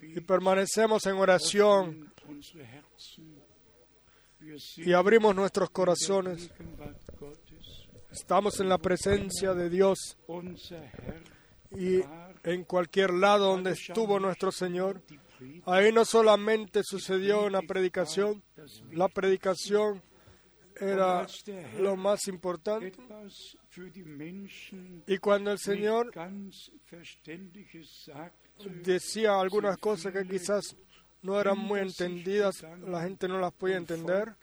[0.00, 2.14] y permanecemos en oración
[4.76, 6.52] y abrimos nuestros corazones.
[8.12, 10.16] Estamos en la presencia de Dios
[11.72, 11.98] y
[12.44, 15.02] en cualquier lado donde estuvo nuestro Señor,
[15.66, 18.40] ahí no solamente sucedió una predicación,
[18.92, 20.00] la predicación
[20.80, 21.26] era
[21.80, 22.92] lo más importante.
[25.06, 26.12] Y cuando el Señor
[28.82, 30.76] decía algunas cosas que quizás
[31.22, 34.34] no eran muy entendidas, la gente no las podía entender,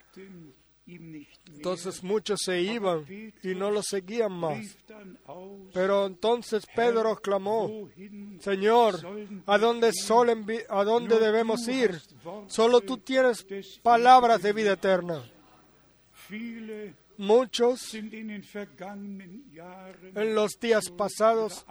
[0.86, 3.04] entonces muchos se iban
[3.42, 4.76] y no lo seguían más.
[5.72, 7.88] Pero entonces Pedro clamó,
[8.40, 9.00] Señor,
[9.46, 9.92] ¿a dónde,
[10.68, 12.00] ¿a dónde debemos ir?
[12.46, 13.44] Solo tú tienes
[13.82, 15.24] palabras de vida eterna.
[17.18, 18.44] Muchos en
[20.34, 21.64] los días pasados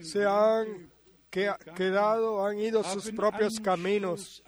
[0.00, 0.90] se han
[1.30, 4.40] que- quedado, han ido sus propios caminos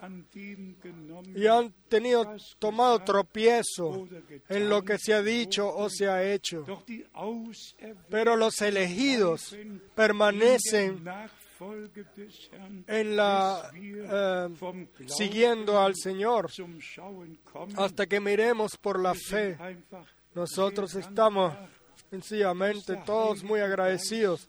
[1.34, 4.06] y han tenido tomado tropiezo
[4.48, 6.64] en lo que se ha dicho o se ha hecho.
[8.08, 9.56] Pero los elegidos
[9.96, 11.04] permanecen
[12.86, 14.48] en la eh,
[15.06, 16.50] siguiendo al Señor
[17.76, 19.56] hasta que miremos por la fe.
[20.36, 21.56] Nosotros estamos
[22.10, 24.46] sencillamente todos muy agradecidos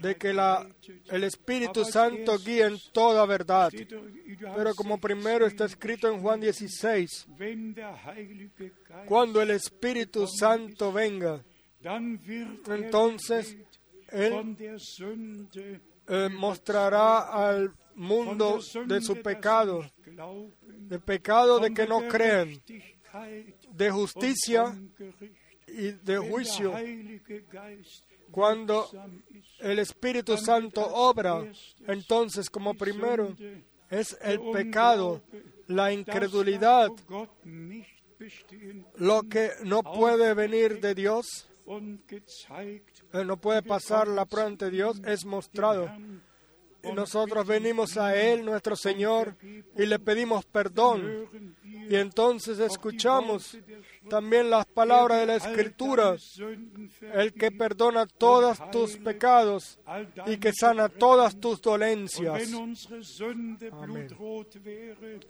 [0.00, 0.64] de que la,
[1.10, 3.72] el Espíritu Santo guíe en toda verdad.
[3.72, 9.50] Pero como 16, primero está escrito en Juan 16, wenn der Heilige Geist cuando el
[9.50, 11.42] Espíritu Santo venga,
[12.68, 13.56] entonces
[14.06, 14.56] Él
[16.06, 22.08] eh, mostrará al mundo de su pecado, sie nicht glauben, de pecado de que no
[22.08, 24.76] Gerechtigkeit de justicia
[25.66, 26.72] y de juicio.
[28.30, 28.88] Cuando
[29.60, 31.44] el Espíritu Santo obra,
[31.86, 33.34] entonces como primero
[33.90, 35.22] es el pecado,
[35.66, 36.90] la incredulidad,
[38.96, 45.00] lo que no puede venir de Dios, eh, no puede pasar la prueba ante Dios,
[45.04, 45.90] es mostrado.
[46.92, 51.28] Nosotros venimos a Él, nuestro Señor, y le pedimos perdón.
[51.88, 53.58] Y entonces escuchamos
[54.08, 56.16] también las palabras de la Escritura,
[57.14, 59.78] el que perdona todos tus pecados
[60.26, 62.48] y que sana todas tus dolencias.
[63.72, 64.08] Amén.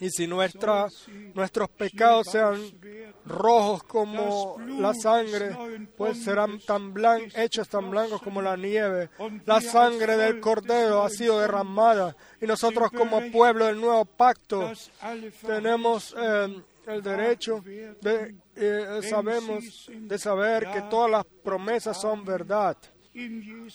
[0.00, 0.88] Y si nuestra,
[1.34, 2.60] nuestros pecados sean
[3.26, 5.56] rojos como la sangre,
[5.96, 9.10] pues serán tan blan- hechos tan blancos como la nieve.
[9.46, 14.72] La sangre del Cordero ha sido derramada y nosotros como pueblo del nuevo pacto
[15.46, 22.76] tenemos eh, el derecho de eh, sabemos de saber que todas las promesas son verdad,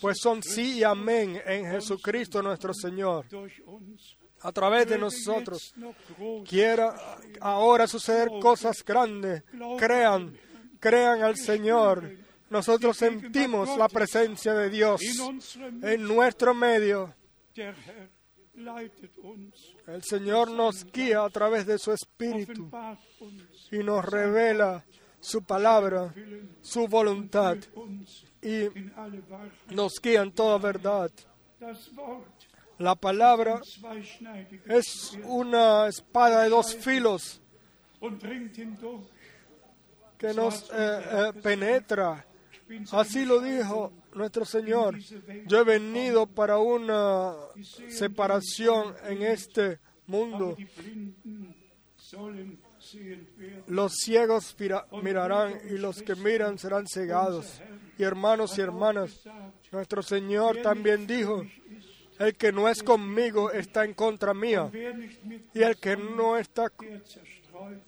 [0.02, 3.26] pues son sí y amén en Jesucristo nuestro Señor.
[4.42, 5.74] A través de nosotros
[6.48, 6.96] quiera
[7.42, 9.44] ahora suceder cosas grandes.
[9.78, 10.38] Crean,
[10.80, 12.10] crean al Señor.
[12.50, 15.02] Nosotros sentimos la presencia de Dios
[15.82, 17.14] en nuestro medio.
[19.88, 22.70] El Señor nos guía a través de su Espíritu
[23.72, 24.84] y nos revela
[25.20, 26.14] su palabra,
[26.62, 27.58] su voluntad
[28.42, 28.68] y
[29.74, 31.12] nos guía en toda verdad.
[32.78, 33.62] La palabra
[34.66, 37.42] es una espada de dos filos
[40.18, 42.26] que nos eh, eh, penetra.
[42.92, 44.98] Así lo dijo nuestro Señor.
[45.48, 47.34] Yo he venido para una
[47.90, 50.56] separación en este mundo.
[53.68, 57.62] Los ciegos mira- mirarán y los que miran serán cegados.
[57.98, 59.22] Y hermanos y hermanas,
[59.72, 61.46] nuestro Señor también dijo,
[62.18, 64.70] el que no es conmigo está en contra mía.
[65.54, 66.72] Y el que no está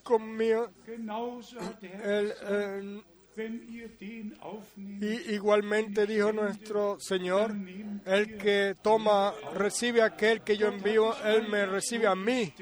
[0.04, 0.70] conmigo,
[2.04, 3.02] él, eh,
[4.76, 7.56] Y igualmente dijo nuestro Señor,
[8.06, 12.54] el que toma, recibe a aquel que yo envío, él me recibe a mí.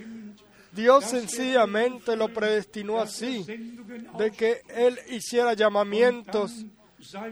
[0.72, 6.66] Dios sencillamente lo predestinó así, Sendungen de que él hiciera llamamientos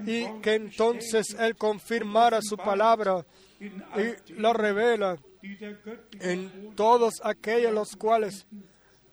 [0.05, 3.25] y que entonces él confirmara su palabra
[3.59, 5.17] y la revela
[6.19, 8.47] en todos aquellos los cuales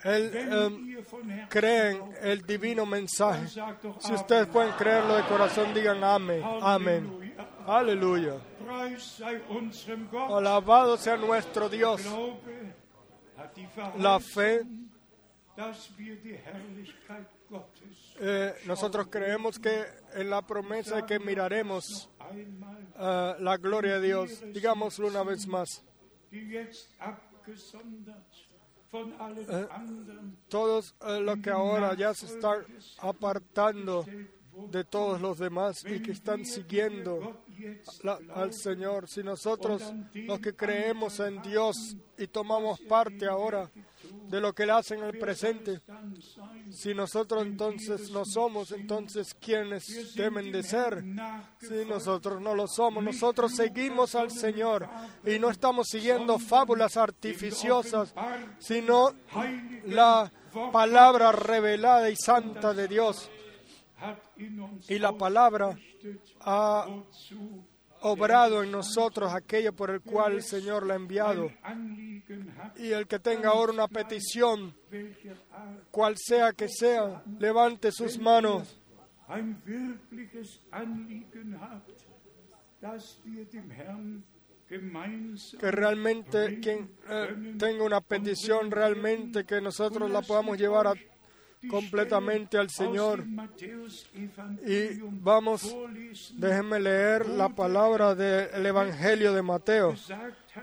[0.04, 3.48] él em, creen el divino mensaje.
[3.48, 6.42] Si ustedes pueden creerlo de corazón, digan amén.
[6.60, 7.34] Amén.
[7.66, 8.34] Aleluya.
[10.28, 12.02] Alabado sea nuestro Dios.
[13.98, 14.60] La fe,
[18.20, 22.10] eh, nosotros creemos que en la promesa de que miraremos
[22.98, 24.42] eh, la gloria de Dios.
[24.52, 25.82] Digámoslo una vez más.
[29.48, 29.66] Eh,
[30.48, 32.64] Todos eh, los que ahora ya se están
[32.98, 34.04] apartando
[34.70, 37.40] de todos los demás y que están siguiendo
[38.02, 39.08] la- al Señor.
[39.08, 39.82] Si nosotros,
[40.14, 43.68] los que creemos en Dios y tomamos parte ahora
[44.28, 45.80] de lo que Él hace en el presente,
[46.70, 51.04] si nosotros entonces no somos, entonces ¿quiénes deben de ser?
[51.60, 54.88] Si nosotros no lo somos, nosotros seguimos al Señor
[55.24, 58.14] y no estamos siguiendo fábulas artificiosas,
[58.58, 59.14] sino
[59.86, 60.32] la
[60.72, 63.30] palabra revelada y santa de Dios.
[64.88, 65.76] Y la palabra
[66.40, 66.86] ha,
[68.06, 71.50] obrado en nosotros aquello por el cual el Señor le ha enviado.
[72.76, 74.74] Y el que tenga ahora una petición,
[75.90, 78.78] cual sea que sea, levante sus manos.
[85.58, 90.94] Que realmente quien eh, tenga una petición, realmente que nosotros la podamos llevar a-
[91.68, 93.24] completamente al Señor.
[94.66, 95.74] Y vamos,
[96.34, 99.94] déjenme leer la palabra del Evangelio de Mateo,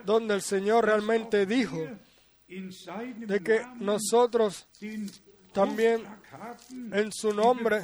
[0.05, 1.77] donde el Señor realmente dijo
[2.47, 4.67] de que nosotros
[5.53, 6.03] también
[6.91, 7.83] en su nombre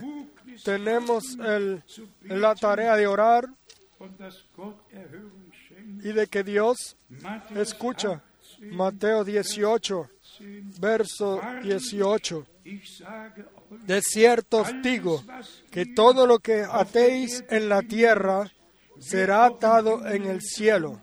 [0.63, 1.83] tenemos el,
[2.23, 3.47] la tarea de orar
[5.51, 6.05] schenkt.
[6.05, 6.97] y de que Dios
[7.55, 8.23] escucha.
[8.59, 10.09] 18, Mateo 18,
[10.79, 12.45] verso 18.
[12.63, 15.23] Ich sage euch, De cierto os digo
[15.71, 18.49] que todo lo que atéis en la tierra
[18.99, 21.01] será atado en el cielo,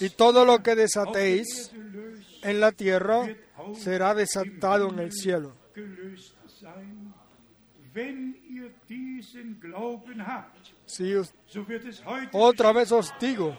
[0.00, 1.70] y todo lo que desatéis
[2.42, 3.28] en la tierra
[3.74, 5.54] será desatado en el cielo.
[10.86, 11.14] Si
[12.32, 13.56] otra vez os digo,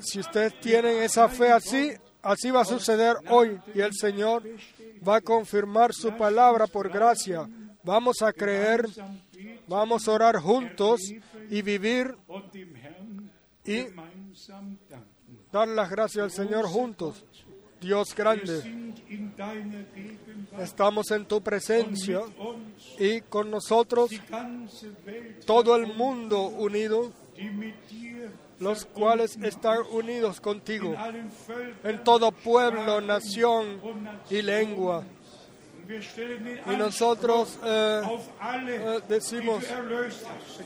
[0.00, 1.92] si ustedes tienen esa fe así,
[2.22, 4.42] así va a suceder hoy y el Señor
[5.06, 7.48] va a confirmar su palabra por gracia.
[7.82, 8.86] Vamos a creer,
[9.68, 11.00] vamos a orar juntos
[11.48, 12.16] y vivir
[13.64, 13.86] y
[15.52, 17.24] dar las gracias al Señor juntos.
[17.80, 18.94] Dios grande,
[20.58, 22.20] estamos en tu presencia
[22.98, 24.10] y con nosotros
[25.44, 27.12] todo el mundo unido,
[28.58, 30.94] los cuales están unidos contigo,
[31.84, 33.80] en todo pueblo, nación
[34.30, 35.04] y lengua.
[36.66, 38.02] Y nosotros eh,
[38.68, 39.64] eh, decimos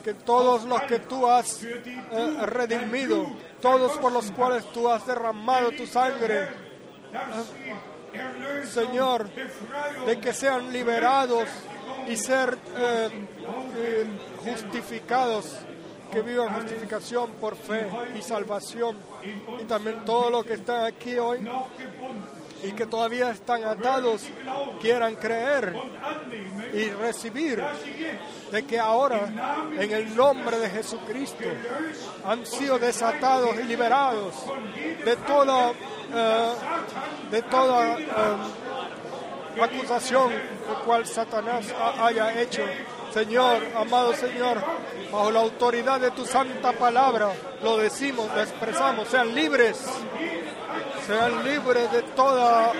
[0.03, 1.75] que todos los que tú has eh,
[2.43, 3.27] redimido,
[3.61, 6.49] todos por los cuales tú has derramado tu sangre,
[8.65, 9.29] Señor,
[10.07, 11.47] de que sean liberados
[12.07, 12.57] y ser
[14.43, 15.55] justificados,
[16.11, 18.97] que vivan justificación por fe y salvación.
[19.59, 21.47] Y también todos los que están aquí hoy
[22.63, 24.23] y que todavía están atados,
[24.79, 25.75] quieran creer
[26.73, 27.63] y recibir
[28.51, 29.21] de que ahora,
[29.79, 31.43] en el nombre de Jesucristo,
[32.25, 34.35] han sido desatados y liberados
[35.03, 35.71] de toda,
[36.13, 36.53] eh,
[37.31, 40.31] de toda eh, acusación
[40.67, 42.63] por cual Satanás ha- haya hecho.
[43.13, 44.61] Señor, amado Señor,
[45.11, 47.31] bajo la autoridad de tu santa palabra,
[47.61, 49.77] lo decimos, lo expresamos, sean libres,
[51.05, 52.71] sean libres de toda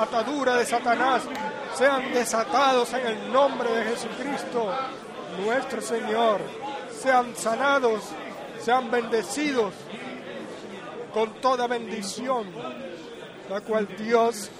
[0.00, 1.22] atadura de Satanás,
[1.74, 4.68] sean desatados en el nombre de Jesucristo,
[5.44, 6.40] nuestro Señor,
[7.00, 8.02] sean sanados,
[8.60, 9.74] sean bendecidos
[11.14, 12.46] con toda bendición,
[13.48, 14.50] la cual Dios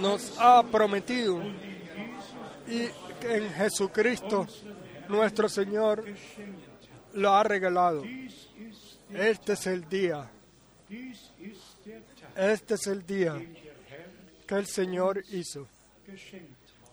[0.00, 1.40] nos ha prometido.
[2.68, 2.88] Y
[3.28, 4.46] en Jesucristo
[5.08, 6.04] nuestro Señor
[7.14, 8.02] lo ha regalado.
[9.12, 10.30] Este es el día,
[12.36, 13.34] este es el día
[14.46, 15.66] que el Señor hizo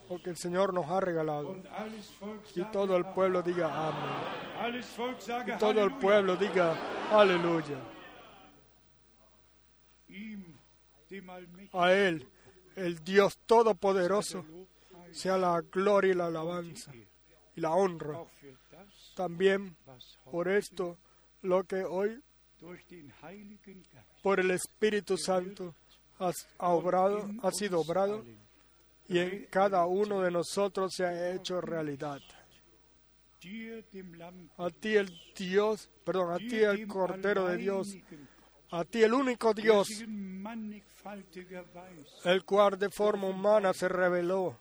[0.10, 1.57] o que el Señor nos ha regalado.
[2.55, 4.84] Y todo el pueblo diga amén.
[5.19, 6.76] sage Todo el pueblo diga
[7.11, 7.77] aleluya.
[11.73, 12.27] A Él,
[12.76, 14.45] el Dios Todopoderoso,
[15.14, 16.91] sea la gloria y la alabanza
[17.56, 18.18] y la honra.
[19.15, 19.76] También
[20.31, 20.98] por esto,
[21.44, 22.19] lo que hoy
[24.22, 25.76] por el Espíritu Santo
[26.19, 28.23] has- ha obrado, ha sido obrado
[29.07, 32.22] y en cada uno de nosotros se ha hecho realidad.
[34.57, 37.88] A ti el Dios, perdón, a ti el Cordero de Dios,
[38.72, 39.88] a ti el único Dios,
[42.23, 44.57] el cual de forma humana se reveló,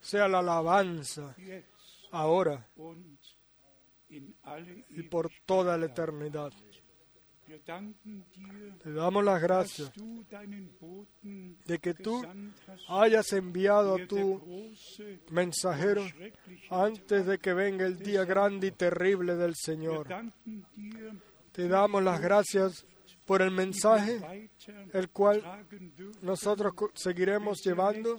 [0.00, 1.34] sea la alabanza
[2.10, 2.66] ahora
[4.08, 6.52] y por toda la eternidad.
[8.82, 9.90] Te damos las gracias
[11.22, 12.22] de que tú
[12.88, 14.74] hayas enviado a tu
[15.30, 16.02] mensajero
[16.70, 20.08] antes de que venga el día grande y terrible del Señor.
[21.52, 22.84] Te damos las gracias
[23.24, 24.50] por el mensaje,
[24.92, 25.42] el cual
[26.22, 28.18] nosotros seguiremos llevando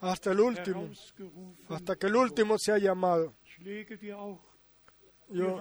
[0.00, 0.88] hasta el último,
[1.68, 3.34] hasta que el último sea llamado.
[5.30, 5.58] Yo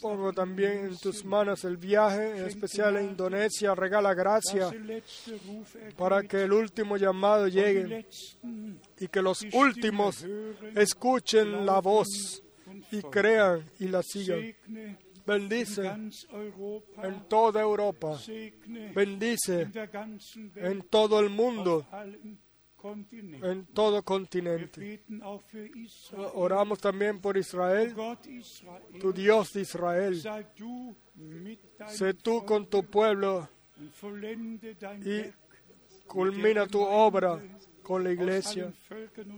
[0.00, 3.74] pongo también en tus manos el viaje, en especial en Indonesia.
[3.74, 4.70] Regala gracia
[5.96, 8.06] para que el último llamado llegue
[8.98, 10.24] y que los últimos
[10.74, 12.42] escuchen la voz
[12.90, 14.54] y crean y la sigan.
[15.26, 18.20] Bendice en toda Europa.
[18.94, 19.68] Bendice
[20.56, 21.86] en todo el mundo.
[22.84, 25.02] En todo continente.
[26.34, 27.94] Oramos también por Israel,
[29.00, 30.22] tu Dios de Israel.
[31.88, 33.48] Sé tú con tu pueblo
[35.04, 35.22] y
[36.06, 37.40] culmina tu obra
[37.82, 38.72] con la iglesia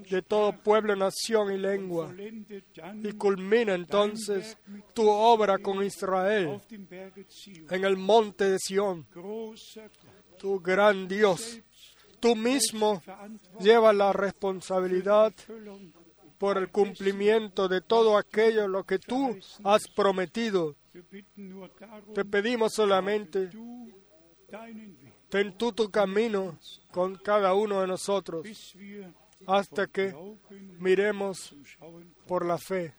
[0.09, 2.15] de todo pueblo, nación y lengua.
[3.03, 4.57] Y culmina entonces
[4.95, 6.61] tu obra con Israel
[7.71, 9.07] en el monte de Sión.
[10.39, 11.61] Tu gran Dios,
[12.27, 13.03] tú mismo
[13.61, 15.33] llevas la responsabilidad
[16.39, 20.75] por el cumplimiento de todo aquello lo que tú has prometido.
[22.15, 23.51] Te pedimos solamente,
[25.29, 26.59] ten tú tu camino
[26.91, 28.47] con cada uno de nosotros
[29.47, 30.15] hasta que
[30.79, 31.55] miremos
[32.27, 32.95] por la fe.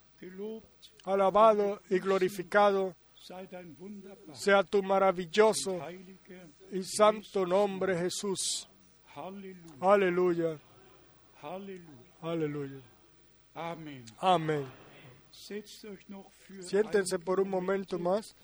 [1.04, 2.96] Alabado y glorificado
[4.34, 5.80] sea tu maravilloso
[6.72, 8.70] y santo nombre Jesús.
[9.82, 10.60] Aleluya,
[12.22, 12.82] aleluya.
[13.56, 14.06] Amen.
[14.20, 14.68] Amén.
[15.32, 18.36] Für Siéntense por un momento más.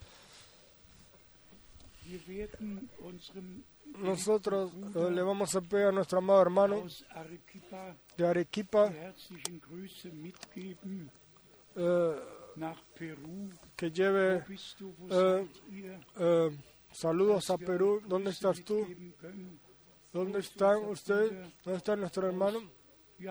[4.00, 6.84] Nosotros eh, le vamos a pedir a nuestro amado hermano
[8.18, 8.92] de Arequipa
[11.76, 12.20] eh,
[13.76, 14.44] que lleve
[15.70, 16.00] ihr?
[16.18, 16.58] eh,
[16.92, 18.02] saludos a Perú.
[18.08, 18.88] ¿Dónde estás tú?
[20.14, 21.32] ¿Dónde están ustedes?
[21.64, 22.60] ¿Dónde está nuestro hermano?
[23.18, 23.26] Sí.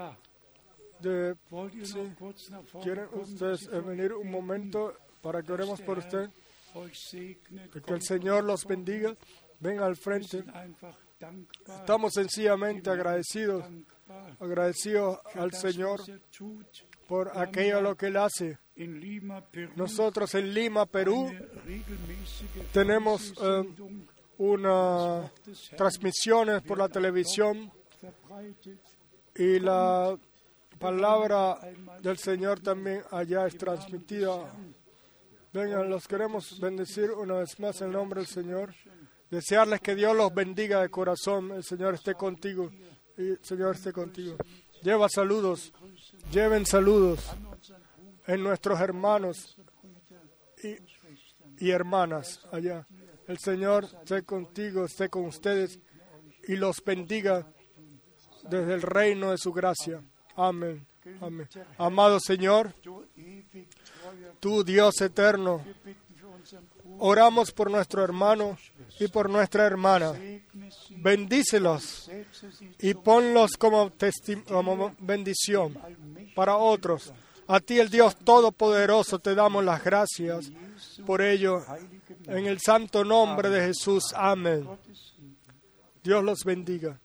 [2.82, 6.28] ¿Quieren ustedes eh, venir un momento para que oremos por usted?
[7.86, 9.14] Que el Señor los bendiga.
[9.60, 10.44] Venga al frente.
[11.68, 13.64] Estamos sencillamente agradecidos,
[14.40, 16.00] agradecidos al Señor
[17.06, 18.58] por aquello lo que Él hace.
[19.76, 21.30] Nosotros en Lima, Perú,
[22.72, 24.11] tenemos, Fernsehsendung
[24.42, 25.30] unas
[25.76, 27.70] transmisiones por la televisión
[29.36, 30.18] y la
[30.80, 31.58] palabra
[32.00, 34.52] del Señor también allá es transmitida.
[35.52, 38.74] Vengan, los queremos bendecir una vez más en nombre del Señor.
[39.30, 41.52] Desearles que Dios los bendiga de corazón.
[41.52, 42.68] El Señor esté contigo.
[43.16, 44.36] El Señor esté contigo.
[44.82, 45.72] Lleva saludos.
[46.32, 47.30] Lleven saludos
[48.26, 49.56] en nuestros hermanos
[50.64, 52.84] y, y hermanas allá.
[53.32, 55.78] El Señor esté contigo, esté con ustedes
[56.46, 57.46] y los bendiga
[58.42, 60.02] desde el reino de su gracia.
[60.36, 60.86] Amén.
[61.18, 61.48] Amén.
[61.78, 62.74] Amado Señor,
[64.38, 65.64] tú Dios eterno,
[66.98, 68.58] oramos por nuestro hermano
[69.00, 70.12] y por nuestra hermana.
[70.90, 72.10] Bendícelos
[72.80, 73.92] y ponlos como,
[74.46, 75.78] como bendición
[76.34, 77.10] para otros.
[77.52, 80.50] A ti, el Dios Todopoderoso, te damos las gracias
[81.04, 81.62] por ello.
[82.26, 84.04] En el santo nombre de Jesús.
[84.14, 84.66] Amén.
[86.02, 86.98] Dios los bendiga.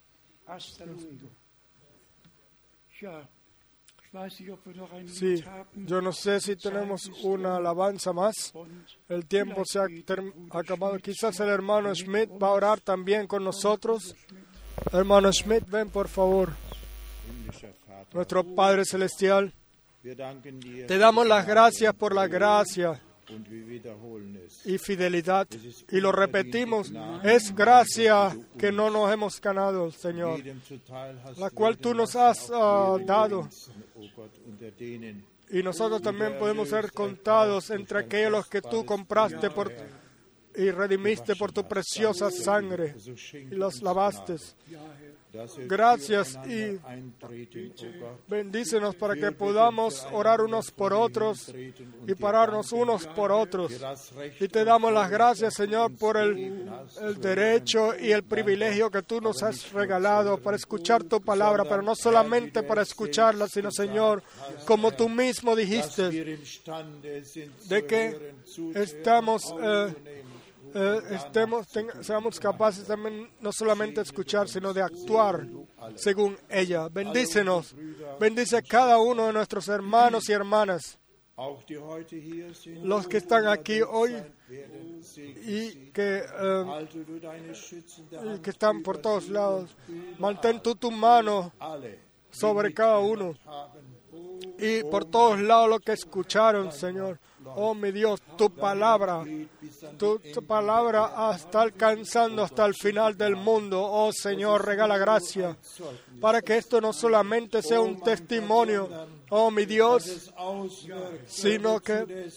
[5.08, 5.44] Sí,
[5.74, 8.54] yo no sé si tenemos una alabanza más.
[9.06, 9.86] El tiempo se ha
[10.50, 10.98] acabado.
[10.98, 14.16] Quizás el hermano Schmidt va a orar también con nosotros.
[14.92, 16.52] Hermano Schmidt, ven por favor.
[18.14, 19.52] Nuestro Padre Celestial,
[20.02, 23.00] te damos las gracias por la gracia
[24.64, 25.46] y fidelidad.
[25.90, 26.92] Y lo repetimos,
[27.24, 30.40] es gracia que no nos hemos ganado, Señor,
[31.36, 33.48] la cual tú nos has ah, dado.
[35.50, 39.72] Y nosotros también podemos ser contados entre aquellos que tú compraste por,
[40.54, 42.94] y redimiste por tu preciosa sangre
[43.32, 44.36] y los lavaste.
[45.66, 46.78] Gracias y
[48.26, 51.52] bendícenos para que podamos orar unos por otros
[52.06, 53.72] y pararnos unos por otros.
[54.40, 56.68] Y te damos las gracias, Señor, por el,
[57.00, 61.82] el derecho y el privilegio que tú nos has regalado para escuchar tu palabra, pero
[61.82, 64.22] no solamente para escucharla, sino, Señor,
[64.64, 66.38] como tú mismo dijiste,
[67.68, 68.34] de que
[68.74, 69.94] estamos, eh.
[70.74, 71.66] Eh, estemos,
[72.02, 75.46] seamos capaces también no solamente de escuchar, sino de actuar
[75.96, 76.88] según ella.
[76.88, 77.74] Bendícenos,
[78.20, 80.98] bendice a cada uno de nuestros hermanos y hermanas,
[82.82, 84.16] los que están aquí hoy
[85.46, 86.80] y que, eh,
[88.42, 89.76] que están por todos lados.
[90.18, 91.52] Mantén tú tu mano
[92.30, 93.34] sobre cada uno
[94.58, 97.18] y por todos lados lo que escucharon, Señor.
[97.56, 99.24] Oh mi Dios, tu palabra,
[99.98, 103.82] tu, palabra está alcanzando hasta el final del mundo.
[103.82, 105.56] Oh Señor, regala gracia
[106.20, 108.88] para que esto no solamente sea un testimonio,
[109.30, 110.32] oh mi Dios,
[111.26, 112.30] sino que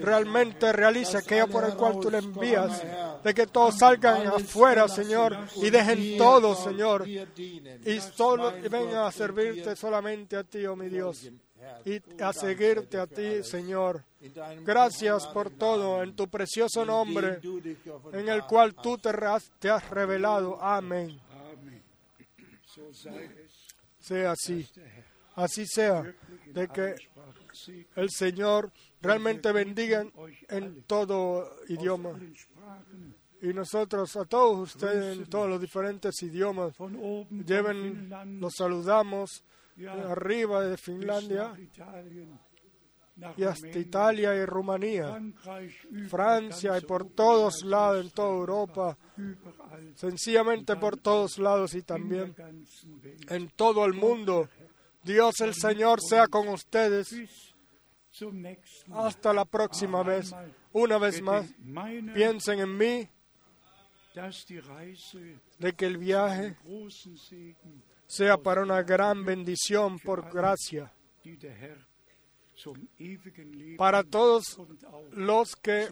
[0.00, 2.82] realmente realice aquello por el cual tú le envías,
[3.22, 9.12] de que todos salgan afuera, Señor, y dejen todo, Señor, y solo y vengan a
[9.12, 11.28] servirte solamente a ti, oh mi Dios,
[11.84, 14.02] y a seguirte a ti, Señor.
[14.62, 17.40] Gracias por todo en tu precioso nombre,
[18.12, 20.62] en el cual tú te, has- te has revelado.
[20.62, 21.20] Amén.
[24.00, 24.68] Sea así,
[25.34, 26.14] así sea,
[26.46, 26.94] de que
[27.96, 28.70] el Señor
[29.00, 30.04] realmente bendiga
[30.48, 32.18] en, todo idioma.
[33.42, 36.74] Y nosotros, a todos ustedes, en todos los diferentes idiomas,
[37.46, 38.10] lleven,
[38.40, 39.44] los saludamos
[40.08, 41.54] arriba de Finlandia
[43.36, 45.20] y hasta Italia y Rumanía,
[46.08, 48.98] Francia y por todos lados, en toda Europa,
[49.94, 52.34] sencillamente por todos lados y también
[53.28, 54.48] en todo el mundo.
[55.02, 57.14] Dios el Señor sea con ustedes.
[58.92, 60.32] Hasta la próxima vez.
[60.72, 61.46] Una vez más,
[62.14, 63.08] piensen en mí,
[65.58, 66.56] de que el viaje
[68.06, 70.92] sea para una gran bendición por gracia,
[73.76, 74.58] para todos
[75.12, 75.88] los que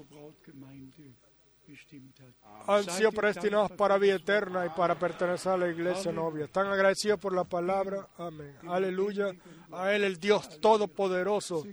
[2.66, 6.44] han sido predestinados para vida eterna y para pertenecer a la iglesia novia.
[6.44, 8.09] Están agradecidos por la palabra.
[8.18, 8.56] Amén.
[8.68, 9.34] Aleluya.
[9.72, 11.64] A Él, el Dios Todopoderoso,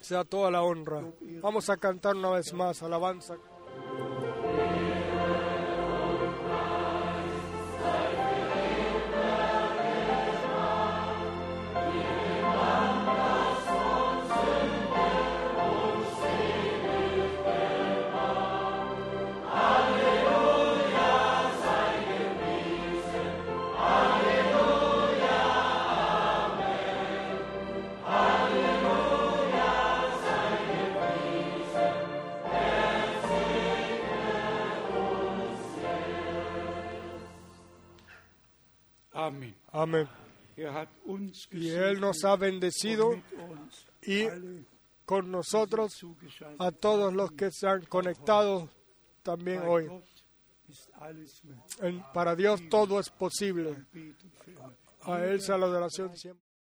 [0.00, 1.02] sea toda la honra.
[1.40, 2.82] Vamos a cantar una vez más.
[2.82, 3.36] Alabanza.
[41.50, 43.20] Y Él nos ha bendecido
[44.02, 44.26] y
[45.04, 45.92] con nosotros
[46.58, 48.68] a todos los que se han conectado
[49.22, 49.88] también hoy.
[52.12, 53.84] Para Dios todo es posible.
[55.02, 56.45] A Él sea la adoración siempre.